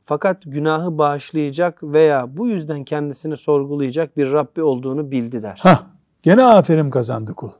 [0.05, 5.59] fakat günahı bağışlayacak veya bu yüzden kendisini sorgulayacak bir Rabbi olduğunu bildi der.
[5.63, 5.83] Hah,
[6.23, 7.51] gene aferin kazandı kul.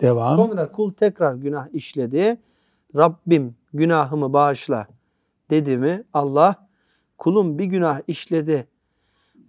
[0.00, 0.36] Devam.
[0.36, 2.38] Sonra kul tekrar günah işledi.
[2.96, 4.86] Rabbim günahımı bağışla
[5.50, 6.68] dedi mi Allah
[7.18, 8.66] kulum bir günah işledi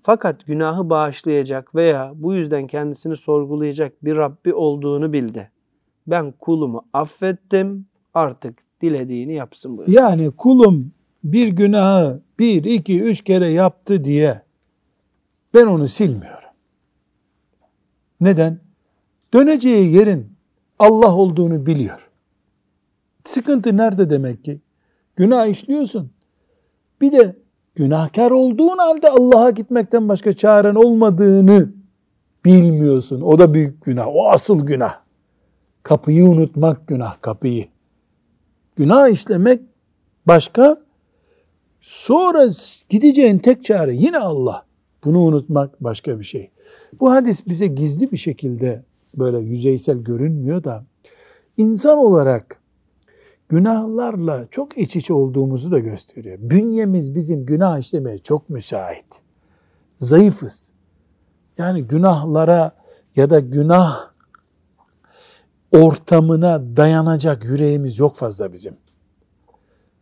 [0.04, 5.52] fakat günahı bağışlayacak veya bu yüzden kendisini sorgulayacak bir Rabbi olduğunu bildi.
[6.08, 10.02] Ben kulumu affettim artık dilediğini yapsın buyuruyor.
[10.02, 10.92] Yani kulum
[11.24, 14.42] bir günahı bir, iki, üç kere yaptı diye
[15.54, 16.50] ben onu silmiyorum.
[18.22, 18.60] Neden?
[19.34, 20.32] Döneceği yerin
[20.80, 22.09] Allah olduğunu biliyor.
[23.26, 24.62] Sıkıntı nerede demek ki?
[25.16, 26.12] Günah işliyorsun.
[27.02, 27.36] Bir de
[27.76, 31.74] günahkar olduğun halde Allah'a gitmekten başka çaren olmadığını
[32.46, 33.22] bilmiyorsun.
[33.22, 34.08] O da büyük günah.
[34.08, 35.00] O asıl günah.
[35.84, 37.68] Kapıyı unutmak günah kapıyı.
[38.76, 39.62] Günah işlemek
[40.26, 40.78] başka.
[41.82, 42.48] Sonra
[42.90, 44.66] gideceğin tek çare yine Allah.
[45.04, 46.52] Bunu unutmak başka bir şey.
[47.00, 48.84] Bu hadis bize gizli bir şekilde
[49.16, 50.86] böyle yüzeysel görünmüyor da
[51.58, 52.59] insan olarak
[53.50, 56.38] günahlarla çok iç içe olduğumuzu da gösteriyor.
[56.42, 59.22] Bünyemiz bizim günah işlemeye çok müsait.
[59.98, 60.70] Zayıfız.
[61.58, 62.72] Yani günahlara
[63.16, 64.10] ya da günah
[65.72, 68.74] ortamına dayanacak yüreğimiz yok fazla bizim.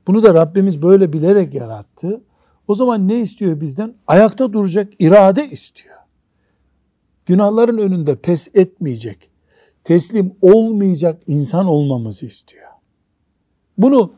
[0.07, 2.21] Bunu da Rabbimiz böyle bilerek yarattı.
[2.67, 3.93] O zaman ne istiyor bizden?
[4.07, 5.95] Ayakta duracak irade istiyor.
[7.25, 9.29] Günahların önünde pes etmeyecek,
[9.83, 12.76] teslim olmayacak insan olmamızı istiyor.
[13.77, 14.13] Bunu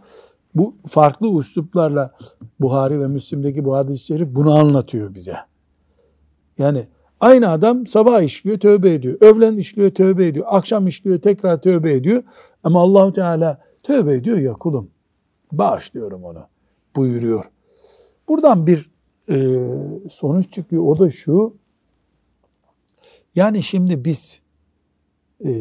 [0.55, 2.15] bu farklı üsluplarla
[2.59, 5.35] Buhari ve Müslim'deki bu hadis-i şerif bunu anlatıyor bize.
[6.57, 6.87] Yani
[7.19, 9.17] aynı adam sabah işliyor, tövbe ediyor.
[9.21, 10.45] Öğlen işliyor, tövbe ediyor.
[10.49, 12.23] Akşam işliyor, tekrar tövbe ediyor.
[12.63, 14.91] Ama Allahu Teala tövbe ediyor ya kulum.
[15.51, 16.47] Bağışlıyorum onu
[16.95, 17.45] buyuruyor.
[18.27, 18.91] Buradan bir
[19.29, 19.67] e,
[20.11, 20.83] sonuç çıkıyor.
[20.83, 21.53] O da şu.
[23.35, 24.39] Yani şimdi biz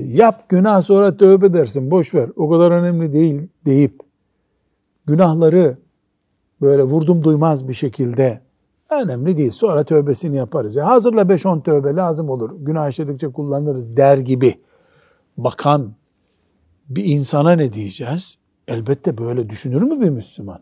[0.05, 4.01] yap günah sonra tövbe dersin boş ver o kadar önemli değil deyip
[5.07, 5.79] günahları
[6.61, 8.41] böyle vurdum duymaz bir şekilde
[8.91, 10.77] önemli değil sonra tövbesini yaparız.
[10.77, 14.55] Yani hazırla 5-10 tövbe lazım olur günah işledikçe kullanırız der gibi
[15.37, 15.95] bakan
[16.89, 18.39] bir insana ne diyeceğiz?
[18.69, 20.61] Elbette böyle düşünür mü bir Müslüman?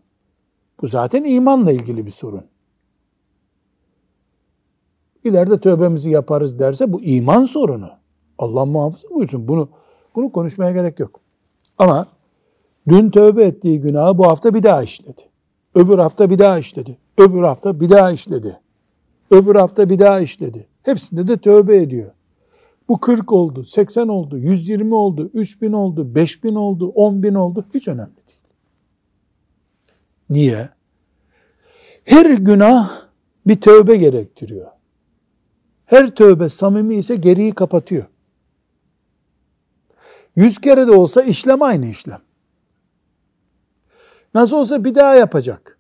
[0.82, 2.44] Bu zaten imanla ilgili bir sorun.
[5.24, 7.90] İleride tövbemizi yaparız derse bu iman sorunu.
[8.38, 9.48] Allah muhafaza buyursun.
[9.48, 9.68] Bunu
[10.14, 11.20] bunu konuşmaya gerek yok.
[11.78, 12.06] Ama
[12.88, 15.22] dün tövbe ettiği günahı bu hafta bir daha işledi.
[15.74, 16.98] Öbür hafta bir daha işledi.
[17.18, 18.60] Öbür hafta bir daha işledi.
[19.30, 20.66] Öbür hafta bir daha işledi.
[20.82, 22.10] Hepsinde de tövbe ediyor.
[22.88, 27.64] Bu 40 oldu, 80 oldu, 120 oldu, 3000 oldu, 5000 oldu, 10 bin oldu.
[27.74, 28.38] Hiç önemli değil.
[30.30, 30.68] Niye?
[32.04, 32.90] Her günah
[33.46, 34.66] bir tövbe gerektiriyor.
[35.86, 38.04] Her tövbe samimi ise geriyi kapatıyor.
[40.36, 42.20] Yüz kere de olsa işlem aynı işlem.
[44.34, 45.78] Nasıl olsa bir daha yapacak.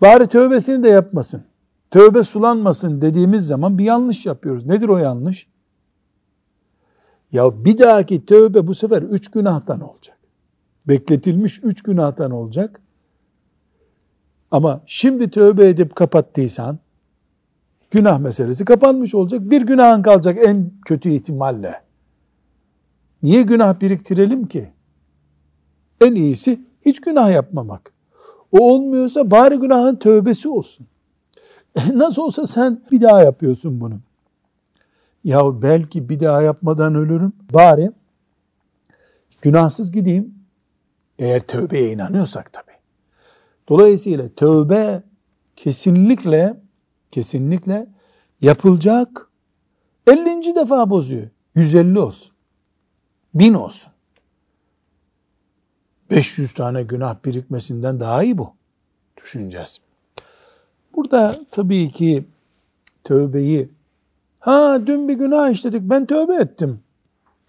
[0.00, 1.44] Bari tövbesini de yapmasın.
[1.90, 4.66] Tövbe sulanmasın dediğimiz zaman bir yanlış yapıyoruz.
[4.66, 5.46] Nedir o yanlış?
[7.32, 10.18] Ya bir dahaki tövbe bu sefer üç günahtan olacak.
[10.88, 12.80] Bekletilmiş üç günahtan olacak.
[14.50, 16.78] Ama şimdi tövbe edip kapattıysan
[17.90, 19.40] günah meselesi kapanmış olacak.
[19.50, 21.82] Bir günahın kalacak en kötü ihtimalle.
[23.22, 24.72] Niye günah biriktirelim ki?
[26.00, 27.92] En iyisi hiç günah yapmamak.
[28.52, 30.86] O olmuyorsa bari günahın tövbesi olsun.
[31.92, 34.00] Nasıl olsa sen bir daha yapıyorsun bunu.
[35.24, 37.32] Ya belki bir daha yapmadan ölürüm.
[37.54, 37.90] Bari
[39.42, 40.34] günahsız gideyim.
[41.18, 42.76] Eğer tövbeye inanıyorsak tabii.
[43.68, 45.02] Dolayısıyla tövbe
[45.56, 46.60] kesinlikle
[47.10, 47.86] kesinlikle
[48.40, 49.28] yapılacak
[50.06, 50.54] 50.
[50.54, 51.28] defa bozuyor.
[51.54, 52.31] 150 olsun.
[53.34, 53.92] 1000 olsun.
[56.10, 58.52] 500 tane günah birikmesinden daha iyi bu.
[59.22, 59.80] Düşüneceğiz.
[60.96, 62.24] Burada tabii ki
[63.04, 63.68] tövbeyi
[64.38, 66.80] ha dün bir günah işledik ben tövbe ettim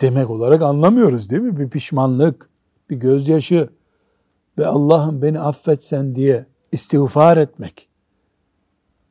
[0.01, 1.59] demek olarak anlamıyoruz değil mi?
[1.59, 2.49] Bir pişmanlık,
[2.89, 3.69] bir gözyaşı
[4.57, 7.87] ve Allah'ım beni affetsen diye istiğfar etmek.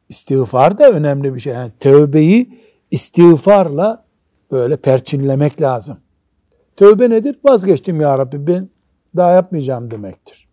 [0.08, 1.52] İstiğfar da önemli bir şey.
[1.52, 4.04] Yani tövbeyi istiğfarla
[4.50, 5.98] böyle perçinlemek lazım.
[6.76, 7.38] Tövbe nedir?
[7.44, 8.68] Vazgeçtim ya Rabbi ben
[9.16, 10.48] daha yapmayacağım demektir.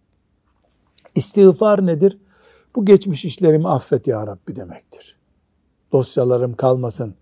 [1.15, 2.17] İstiğfar nedir?
[2.75, 5.17] Bu geçmiş işlerimi affet ya Rabbi demektir.
[5.91, 7.15] Dosyalarım kalmasın,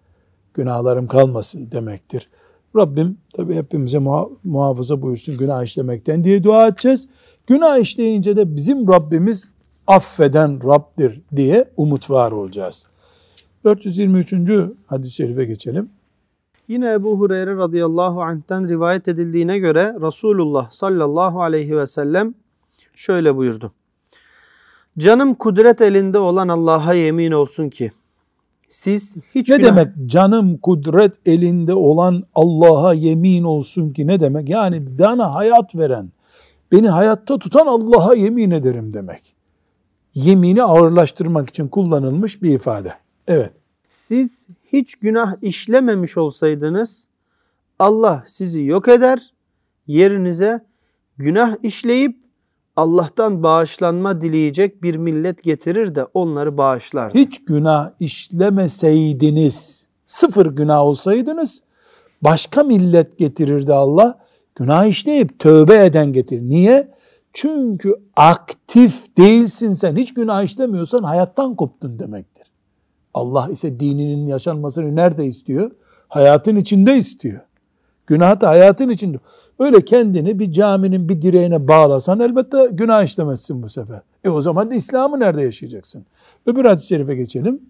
[0.53, 2.29] günahlarım kalmasın demektir.
[2.75, 3.99] Rabbim tabi hepimize
[4.43, 7.07] muhafaza buyursun günah işlemekten diye dua edeceğiz.
[7.47, 9.51] Günah işleyince de bizim Rabbimiz
[9.87, 12.87] affeden Rabbdir diye umut var olacağız.
[13.63, 14.33] 423.
[14.85, 15.89] hadis-i şerife geçelim.
[16.67, 22.33] Yine Ebu Hureyre radıyallahu anh'ten rivayet edildiğine göre Resulullah sallallahu aleyhi ve sellem
[22.95, 23.71] şöyle buyurdu.
[24.97, 27.91] Canım kudret elinde olan Allah'a yemin olsun ki
[28.69, 34.49] siz hiç Ne günah- demek canım kudret elinde olan Allah'a yemin olsun ki ne demek?
[34.49, 36.11] Yani bana hayat veren,
[36.71, 39.35] beni hayatta tutan Allah'a yemin ederim demek.
[40.13, 42.93] Yemini ağırlaştırmak için kullanılmış bir ifade.
[43.27, 43.51] Evet.
[43.89, 47.07] Siz hiç günah işlememiş olsaydınız
[47.79, 49.33] Allah sizi yok eder,
[49.87, 50.65] yerinize
[51.17, 52.17] günah işleyip
[52.75, 57.13] Allah'tan bağışlanma dileyecek bir millet getirir de onları bağışlar.
[57.13, 61.61] Hiç günah işlemeseydiniz, sıfır günah olsaydınız,
[62.21, 64.19] başka millet getirirdi Allah.
[64.55, 66.41] Günah işleyip tövbe eden getirir.
[66.41, 66.91] Niye?
[67.33, 69.95] Çünkü aktif değilsin sen.
[69.95, 72.36] Hiç günah işlemiyorsan hayattan koptun demektir.
[73.17, 75.71] Allah ise dininin yaşanmasını nerede istiyor?
[76.07, 77.39] Hayatın içinde istiyor.
[78.07, 79.17] Günah da hayatın içinde.
[79.59, 84.01] Öyle kendini bir caminin bir direğine bağlasan elbette günah işlemezsin bu sefer.
[84.23, 86.05] E o zaman da İslam'ı nerede yaşayacaksın?
[86.45, 87.61] Öbür hadis-i şerife geçelim.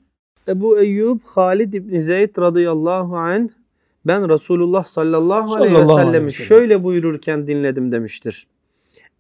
[0.48, 3.50] Ebu Eyyub Halid İbni Zeyd radıyallahu anh
[4.06, 6.48] ben Resulullah sallallahu aleyhi ve sellem'i sellem.
[6.48, 8.48] şöyle buyururken dinledim demiştir.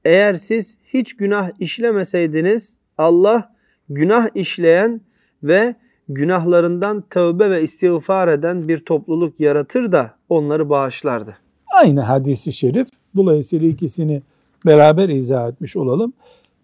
[0.05, 3.53] Eğer siz hiç günah işlemeseydiniz Allah
[3.89, 5.01] günah işleyen
[5.43, 5.75] ve
[6.10, 11.38] günahlarından tövbe ve istiğfar eden bir topluluk yaratır da onları bağışlardı.
[11.82, 12.88] Aynı hadisi şerif.
[13.15, 14.22] Dolayısıyla ikisini
[14.65, 16.13] beraber izah etmiş olalım.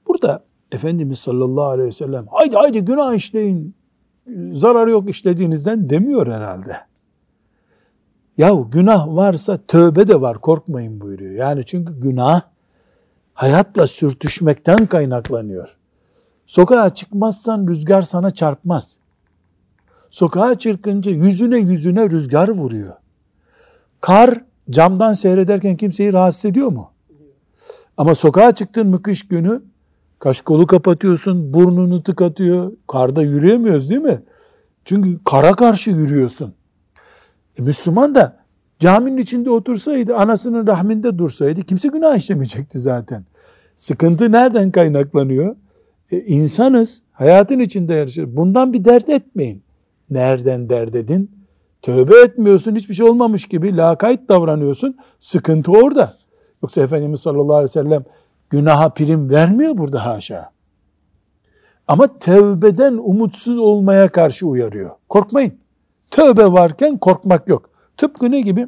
[0.08, 3.76] Burada Efendimiz sallallahu aleyhi ve sellem haydi haydi günah işleyin
[4.54, 6.78] zararı yok işlediğinizden demiyor herhalde.
[8.38, 11.32] Yahu günah varsa tövbe de var korkmayın buyuruyor.
[11.32, 12.42] Yani çünkü günah
[13.34, 15.70] hayatla sürtüşmekten kaynaklanıyor.
[16.46, 18.98] Sokağa çıkmazsan rüzgar sana çarpmaz.
[20.14, 22.94] Sokağa çıkınca yüzüne yüzüne rüzgar vuruyor.
[24.02, 26.92] Kar camdan seyrederken kimseyi rahatsız ediyor mu?
[27.98, 29.62] Ama sokağa çıktın mı kış günü
[30.20, 32.72] kaş kolu kapatıyorsun, burnunu tıkatıyor.
[32.88, 34.22] Karda yürüyemiyoruz değil mi?
[34.86, 36.54] Çünkü kara karşı yürüyorsun.
[37.60, 38.38] E Müslüman da
[38.80, 43.26] caminin içinde otursaydı, anasının rahminde dursaydı kimse günah işlemeyecekti zaten.
[43.76, 45.56] Sıkıntı nereden kaynaklanıyor?
[46.12, 48.38] E, insanız, hayatın içinde yaşıyoruz.
[48.38, 49.64] Bundan bir dert etmeyin.
[50.10, 51.32] Nereden dert edin?
[51.82, 54.98] Tövbe etmiyorsun, hiçbir şey olmamış gibi lakayt davranıyorsun.
[55.20, 56.14] Sıkıntı orada.
[56.64, 58.04] Yoksa Efendimiz sallallahu aleyhi ve sellem
[58.50, 60.52] günaha prim vermiyor burada haşa.
[61.88, 64.92] Ama tevbeden umutsuz olmaya karşı uyarıyor.
[65.10, 65.54] Korkmayın.
[66.12, 67.70] Tövbe varken korkmak yok.
[67.98, 68.68] Tıpkı ne gibi?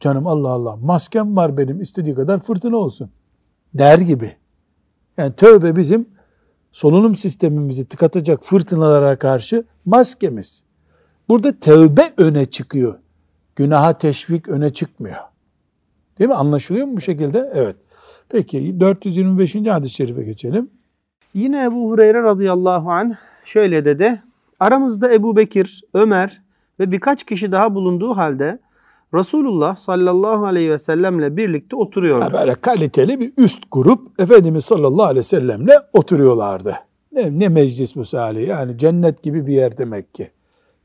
[0.00, 3.10] Canım Allah Allah maskem var benim istediği kadar fırtına olsun.
[3.74, 4.32] Der gibi.
[5.16, 6.08] Yani tövbe bizim
[6.76, 10.62] solunum sistemimizi tıkatacak fırtınalara karşı maskemiz.
[11.28, 12.98] Burada tövbe öne çıkıyor.
[13.56, 15.16] Günaha teşvik öne çıkmıyor.
[16.18, 16.36] Değil mi?
[16.36, 17.50] Anlaşılıyor mu bu şekilde?
[17.54, 17.76] Evet.
[18.28, 19.54] Peki 425.
[19.54, 20.70] hadis-i şerife geçelim.
[21.34, 24.22] Yine Ebu Hureyre radıyallahu anh şöyle dedi.
[24.60, 26.42] Aramızda Ebu Bekir, Ömer
[26.80, 28.58] ve birkaç kişi daha bulunduğu halde
[29.14, 32.24] Resulullah sallallahu aleyhi ve sellemle birlikte oturuyordu.
[32.24, 36.76] Ha, böyle kaliteli bir üst grup Efendimiz sallallahu aleyhi ve sellemle oturuyorlardı.
[37.12, 38.48] Ne, ne meclis bu Salih?
[38.48, 40.30] Yani cennet gibi bir yer demek ki.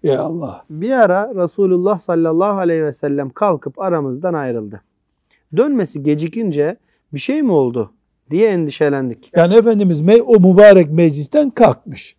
[0.03, 0.65] Ya Allah.
[0.69, 4.81] Bir ara Resulullah sallallahu aleyhi ve sellem kalkıp aramızdan ayrıldı.
[5.57, 6.77] Dönmesi gecikince
[7.13, 7.91] bir şey mi oldu
[8.31, 9.31] diye endişelendik.
[9.35, 12.15] Yani Efendimiz o mübarek meclisten kalkmış.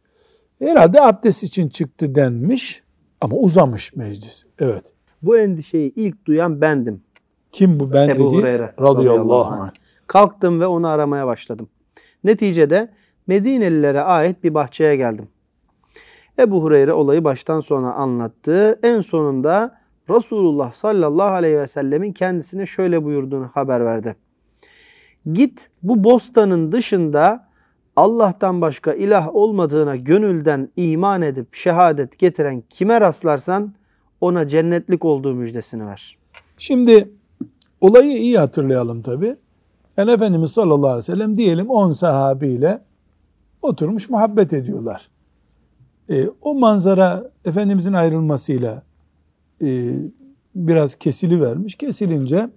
[0.59, 2.83] Herhalde abdest için çıktı denmiş
[3.21, 4.45] ama uzamış meclis.
[4.59, 4.92] Evet.
[5.23, 7.03] Bu endişeyi ilk duyan bendim.
[7.53, 8.41] Kim bu ben Ebu dedi?
[8.41, 9.71] Hureyre Radıyallahu anh.
[10.07, 11.69] Kalktım ve onu aramaya başladım.
[12.25, 12.89] Neticede
[13.27, 15.29] Medinelilere ait bir bahçeye geldim.
[16.39, 18.79] Ebu Hureyre olayı baştan sona anlattı.
[18.83, 19.79] En sonunda
[20.11, 24.17] Resulullah sallallahu aleyhi ve sellemin kendisine şöyle buyurduğunu haber verdi.
[25.33, 27.49] Git bu bostanın dışında
[27.97, 33.75] Allah'tan başka ilah olmadığına gönülden iman edip şehadet getiren kime rastlarsan
[34.23, 36.19] ona cennetlik olduğu müjdesini ver.
[36.59, 37.11] Şimdi
[37.81, 39.37] olayı iyi hatırlayalım tabi.
[39.97, 42.83] Yani Efendimiz sallallahu aleyhi ve sellem diyelim 10 sahabiyle
[43.63, 45.09] oturmuş muhabbet ediyorlar.
[46.11, 48.83] E, o manzara Efendimizin ayrılmasıyla
[49.63, 49.95] e,
[50.55, 51.75] biraz kesili vermiş.
[51.75, 52.51] Kesilince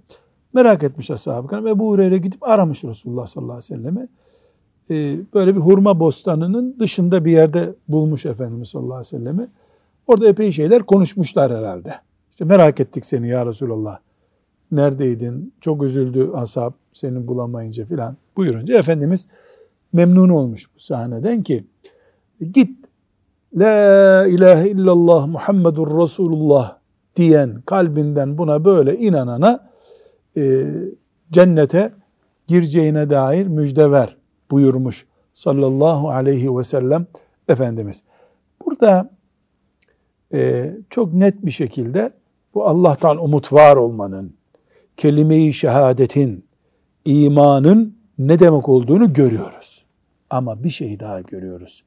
[0.54, 1.68] merak etmiş ashab-ı kiram.
[1.68, 4.08] Ebu Hureyre gidip aramış Resulullah sallallahu aleyhi ve sellemi.
[4.90, 9.50] E, böyle bir hurma bostanının dışında bir yerde bulmuş Efendimiz sallallahu aleyhi ve sellemi.
[10.08, 11.96] Orada epey şeyler konuşmuşlar herhalde.
[12.32, 14.00] İşte merak ettik seni ya Resulallah.
[14.72, 15.54] Neredeydin?
[15.62, 19.28] Çok üzüldü ashab seni bulamayınca filan buyurunca Efendimiz
[19.94, 21.64] memnun olmuş bu sahneden ki
[22.54, 22.86] git
[23.56, 26.78] La ilahe illallah Muhammedur Resulullah
[27.16, 29.70] diyen kalbinden buna böyle inanana
[30.38, 30.66] e,
[31.32, 31.92] cennete
[32.48, 34.18] gireceğine dair müjde ver
[34.52, 37.08] buyurmuş sallallahu aleyhi ve sellem
[37.48, 38.04] Efendimiz.
[38.66, 39.10] Burada
[40.34, 42.12] e, çok net bir şekilde
[42.54, 44.34] bu Allah'tan umut var olmanın,
[44.98, 46.46] kelime-i şehadetin,
[47.06, 49.86] imanın ne demek olduğunu görüyoruz.
[50.30, 51.84] Ama bir şey daha görüyoruz.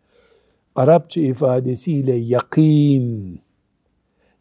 [0.75, 3.41] Arapça ifadesiyle yakin,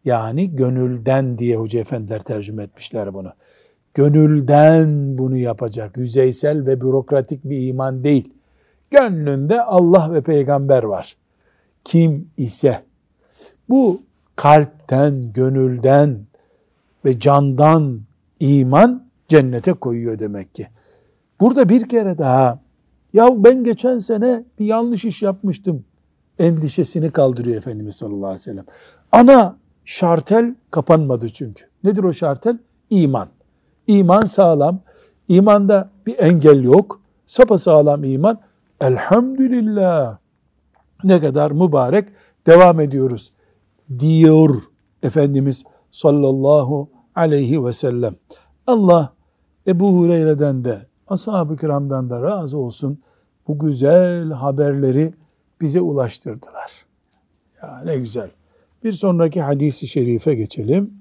[0.06, 3.32] yani gönülden diye hoca efendiler tercüme etmişler bunu.
[3.94, 8.34] Gönülden bunu yapacak, yüzeysel ve bürokratik bir iman değil.
[8.92, 11.18] Gönlünde Allah ve peygamber var.
[11.84, 12.84] Kim ise
[13.70, 14.02] bu
[14.36, 16.20] kalpten, gönülden
[17.06, 18.02] ve candan
[18.40, 20.68] iman cennete koyuyor demek ki.
[21.40, 22.60] Burada bir kere daha
[23.14, 25.86] ya ben geçen sene bir yanlış iş yapmıştım
[26.40, 28.66] endişesini kaldırıyor Efendimiz sallallahu aleyhi ve sellem.
[29.12, 31.66] Ana şartel kapanmadı çünkü.
[31.84, 32.58] Nedir o şartel?
[32.90, 33.28] İman.
[33.88, 34.80] İman sağlam.
[35.28, 37.02] İmanda bir engel yok.
[37.26, 38.40] Sapa sağlam iman.
[38.82, 40.18] Elhamdülillah.
[41.04, 42.08] Ne kadar mübarek
[42.48, 43.32] devam ediyoruz
[44.00, 44.56] diyor
[45.04, 48.16] Efendimiz sallallahu aleyhi ve sellem.
[48.68, 49.14] Allah
[49.68, 53.00] Ebu Hureyre'den de ashab-ı kiramdan da razı olsun
[53.48, 55.14] bu güzel haberleri
[55.62, 56.72] bize ulaştırdılar.
[57.62, 58.30] Ya ne güzel.
[58.84, 60.94] Bir sonraki hadisi şerife geçelim.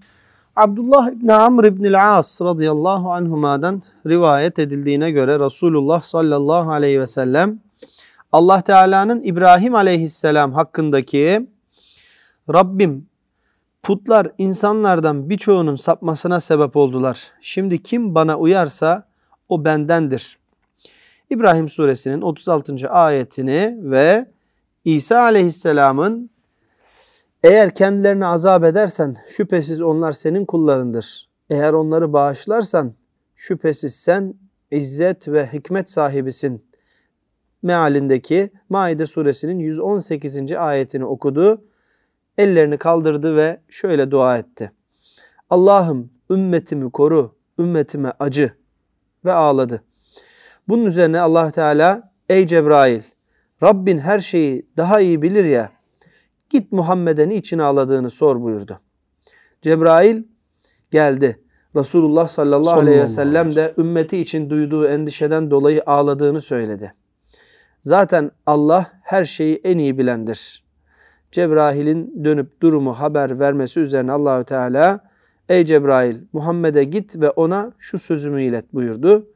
[0.57, 7.59] Abdullah İbni Amr İbni As radıyallahu anhuma'dan rivayet edildiğine göre Resulullah sallallahu aleyhi ve sellem
[8.32, 11.47] Allah Teala'nın İbrahim aleyhisselam hakkındaki
[12.55, 13.07] Rabbim
[13.83, 17.33] putlar insanlardan birçoğunun sapmasına sebep oldular.
[17.41, 19.09] Şimdi kim bana uyarsa
[19.49, 20.39] o bendendir.
[21.31, 22.91] İbrahim suresinin 36.
[22.91, 24.27] ayetini ve
[24.85, 26.31] İsa aleyhisselamın
[27.43, 31.29] eğer kendilerini azap edersen şüphesiz onlar senin kullarındır.
[31.51, 32.95] Eğer onları bağışlarsan
[33.37, 34.35] şüphesiz sen
[34.71, 36.67] izzet ve hikmet sahibisin.
[37.63, 40.53] Mealindeki Maide suresinin 118.
[40.53, 41.63] ayetini okudu.
[42.39, 44.72] Ellerini kaldırdı ve şöyle dua etti.
[45.51, 48.53] Allah'ım ümmetimi koru, ümmetime acı
[49.24, 49.82] ve ağladı.
[50.68, 53.03] Bunun üzerine Allah Teala ey Cebrail
[53.62, 55.72] Rabbin her şeyi daha iyi bilir ya
[56.51, 58.80] Git Muhammed'e niçin ağladığını sor buyurdu.
[59.62, 60.22] Cebrail
[60.91, 61.43] geldi.
[61.76, 66.95] Resulullah sallallahu, aleyhi ve sellem de ümmeti için duyduğu endişeden dolayı ağladığını söyledi.
[67.82, 70.66] Zaten Allah her şeyi en iyi bilendir.
[71.37, 75.01] Cebrail'in dönüp durumu haber vermesi üzerine Allahü Teala
[75.49, 79.26] Ey Cebrail Muhammed'e git ve ona şu sözümü ilet buyurdu.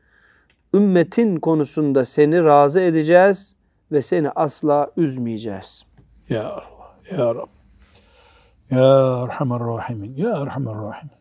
[0.75, 3.57] Ümmetin konusunda seni razı edeceğiz
[3.93, 5.85] ve seni asla üzmeyeceğiz.
[6.29, 6.97] Ya Allah.
[7.11, 7.49] Ya Rab.
[8.71, 10.15] Ya Erhamer Rahimin.
[10.15, 11.17] Ya Erhamer Rahimin.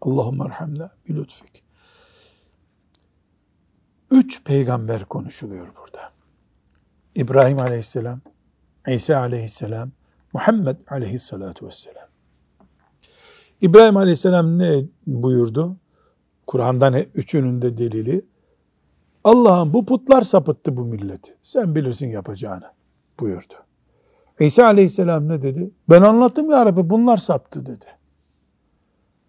[0.00, 1.62] Allahümme erhamna bi lütfik.
[4.10, 6.10] Üç peygamber konuşuluyor burada.
[7.14, 8.20] İbrahim aleyhisselam,
[8.88, 9.90] İsa aleyhisselam,
[10.32, 12.08] Muhammed aleyhissalatu vesselam.
[13.60, 15.76] İbrahim aleyhisselam ne buyurdu?
[16.46, 18.24] Kur'an'dan üçünün de delili.
[19.24, 21.36] Allah'ım bu putlar sapıttı bu milleti.
[21.42, 22.70] Sen bilirsin yapacağını
[23.20, 23.54] buyurdu.
[24.40, 25.70] İsa aleyhisselam ne dedi?
[25.90, 27.86] Ben anlattım ya Rabbi bunlar saptı dedi.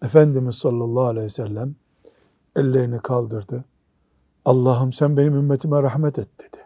[0.04, 1.76] Efendimiz sallallahu aleyhi ve sellem
[2.56, 3.66] ellerini kaldırdı.
[4.46, 6.63] Allah'ım sen benim ümmetime rahmet et dedi.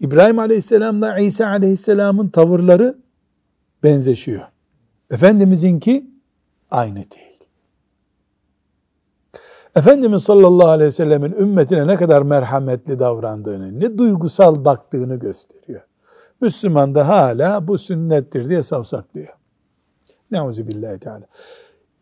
[0.00, 2.98] İbrahim aleyhisselamla İsa aleyhisselamın tavırları
[3.82, 4.42] benzeşiyor.
[5.10, 6.10] Efendimizinki
[6.70, 7.34] aynı değil.
[9.76, 15.82] Efendimiz sallallahu aleyhi ve sellemin ümmetine ne kadar merhametli davrandığını, ne duygusal baktığını gösteriyor.
[16.40, 19.34] Müslüman da hala bu sünnettir diye savsaklıyor.
[20.30, 21.26] Neuzu billahi teala.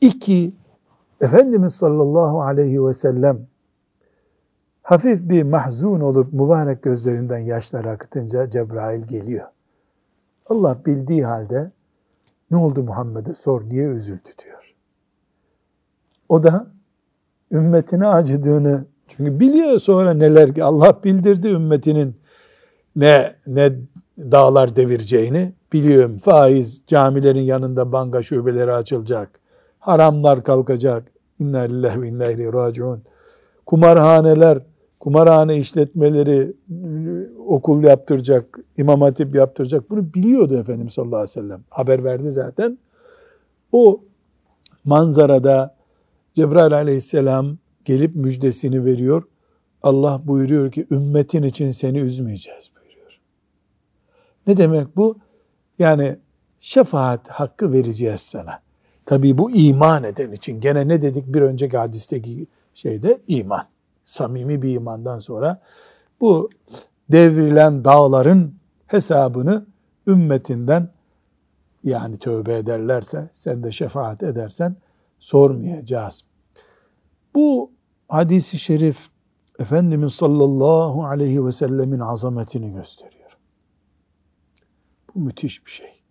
[0.01, 0.55] İki,
[1.21, 3.47] Efendimiz sallallahu aleyhi ve sellem
[4.93, 9.47] hafif bir mahzun olup mübarek gözlerinden yaşlar akıtınca Cebrail geliyor.
[10.47, 11.71] Allah bildiği halde
[12.51, 14.75] ne oldu Muhammed'e sor niye üzüldü diyor.
[16.29, 16.67] O da
[17.53, 22.17] ümmetine acıdığını çünkü biliyor sonra neler ki Allah bildirdi ümmetinin
[22.97, 23.73] ne ne
[24.19, 26.19] dağlar devireceğini biliyorum.
[26.19, 29.41] Faiz camilerin yanında banka şubeleri açılacak.
[29.79, 31.05] Haramlar kalkacak.
[31.39, 33.03] İnna lillahi ve inna ileyhi raciun.
[33.67, 34.59] Kumarhaneler,
[35.03, 36.53] kumarhane işletmeleri
[37.47, 39.91] okul yaptıracak, imam hatip yaptıracak.
[39.91, 41.65] Bunu biliyordu Efendimiz sallallahu aleyhi ve sellem.
[41.71, 42.79] Haber verdi zaten.
[43.73, 44.01] O
[44.85, 45.77] manzarada
[46.35, 49.23] Cebrail aleyhisselam gelip müjdesini veriyor.
[49.83, 52.71] Allah buyuruyor ki ümmetin için seni üzmeyeceğiz.
[54.47, 55.19] Ne demek bu?
[55.79, 56.17] Yani
[56.61, 58.63] şefaat hakkı vereceğiz sana.
[59.07, 60.61] Tabi bu iman eden için.
[60.61, 63.21] Gene ne dedik bir önceki hadisteki şeyde?
[63.27, 63.72] iman.
[64.13, 65.61] Samimi bir imandan sonra
[66.21, 66.51] bu
[67.13, 68.55] devrilen dağların
[68.87, 69.67] hesabını
[70.07, 70.89] ümmetinden
[71.85, 74.77] yani tövbe ederlerse, sen de şefaat edersen
[75.19, 76.27] sormayacağız.
[77.35, 77.71] Bu
[78.09, 79.09] hadisi şerif
[79.59, 83.39] Efendimiz sallallahu aleyhi ve sellemin azametini gösteriyor.
[85.15, 86.03] Bu müthiş bir şey.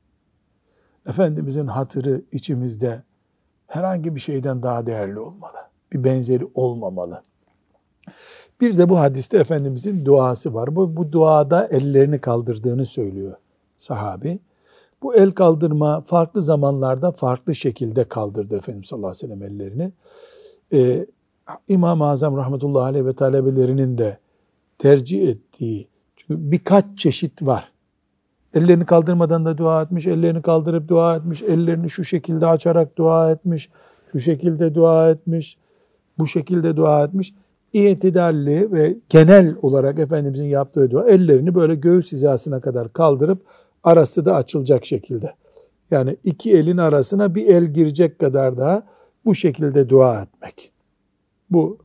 [1.05, 3.03] Efendimizin hatırı içimizde
[3.67, 5.57] herhangi bir şeyden daha değerli olmalı.
[5.93, 7.23] Bir benzeri olmamalı.
[8.61, 10.75] Bir de bu hadiste Efendimizin duası var.
[10.75, 13.35] Bu, bu duada ellerini kaldırdığını söylüyor
[13.77, 14.39] sahabi.
[15.03, 19.91] Bu el kaldırma farklı zamanlarda farklı şekilde kaldırdı Efendimiz sallallahu aleyhi ve sellem ellerini.
[20.73, 21.05] Ee,
[21.67, 24.17] İmam-ı Azam rahmetullahi aleyh ve talebelerinin de
[24.77, 27.71] tercih ettiği çünkü birkaç çeşit var.
[28.53, 33.69] Ellerini kaldırmadan da dua etmiş, ellerini kaldırıp dua etmiş, ellerini şu şekilde açarak dua etmiş,
[34.11, 35.57] şu şekilde dua etmiş,
[36.19, 37.33] bu şekilde dua etmiş.
[37.73, 43.45] İtidalli ve genel olarak Efendimizin yaptığı dua ellerini böyle göğüs hizasına kadar kaldırıp
[43.83, 45.33] arası da açılacak şekilde.
[45.91, 48.83] Yani iki elin arasına bir el girecek kadar daha
[49.25, 50.71] bu şekilde dua etmek.
[51.49, 51.77] Bu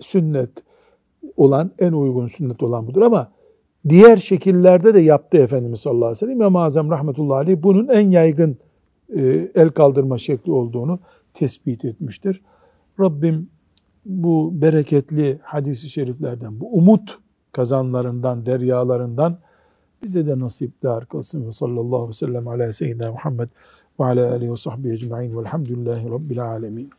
[0.00, 0.50] sünnet
[1.36, 3.32] olan, en uygun sünnet olan budur ama
[3.88, 6.36] diğer şekillerde de yaptı Efendimiz sallallahu aleyhi ve sellem.
[6.36, 8.56] İmam-ı Azam rahmetullahi aleyh bunun en yaygın
[9.16, 10.98] e, el kaldırma şekli olduğunu
[11.34, 12.42] tespit etmiştir.
[13.00, 13.48] Rabbim
[14.04, 17.18] bu bereketli hadisi şeriflerden, bu umut
[17.52, 19.38] kazanlarından, deryalarından
[20.02, 21.46] bize de nasipdar kılsın.
[21.46, 23.48] Ve sallallahu aleyhi ve sellem ala seyyidina Muhammed
[24.00, 26.90] ve ala alihi ve sahbihi ecma'in velhamdülillahi rabbil alemin.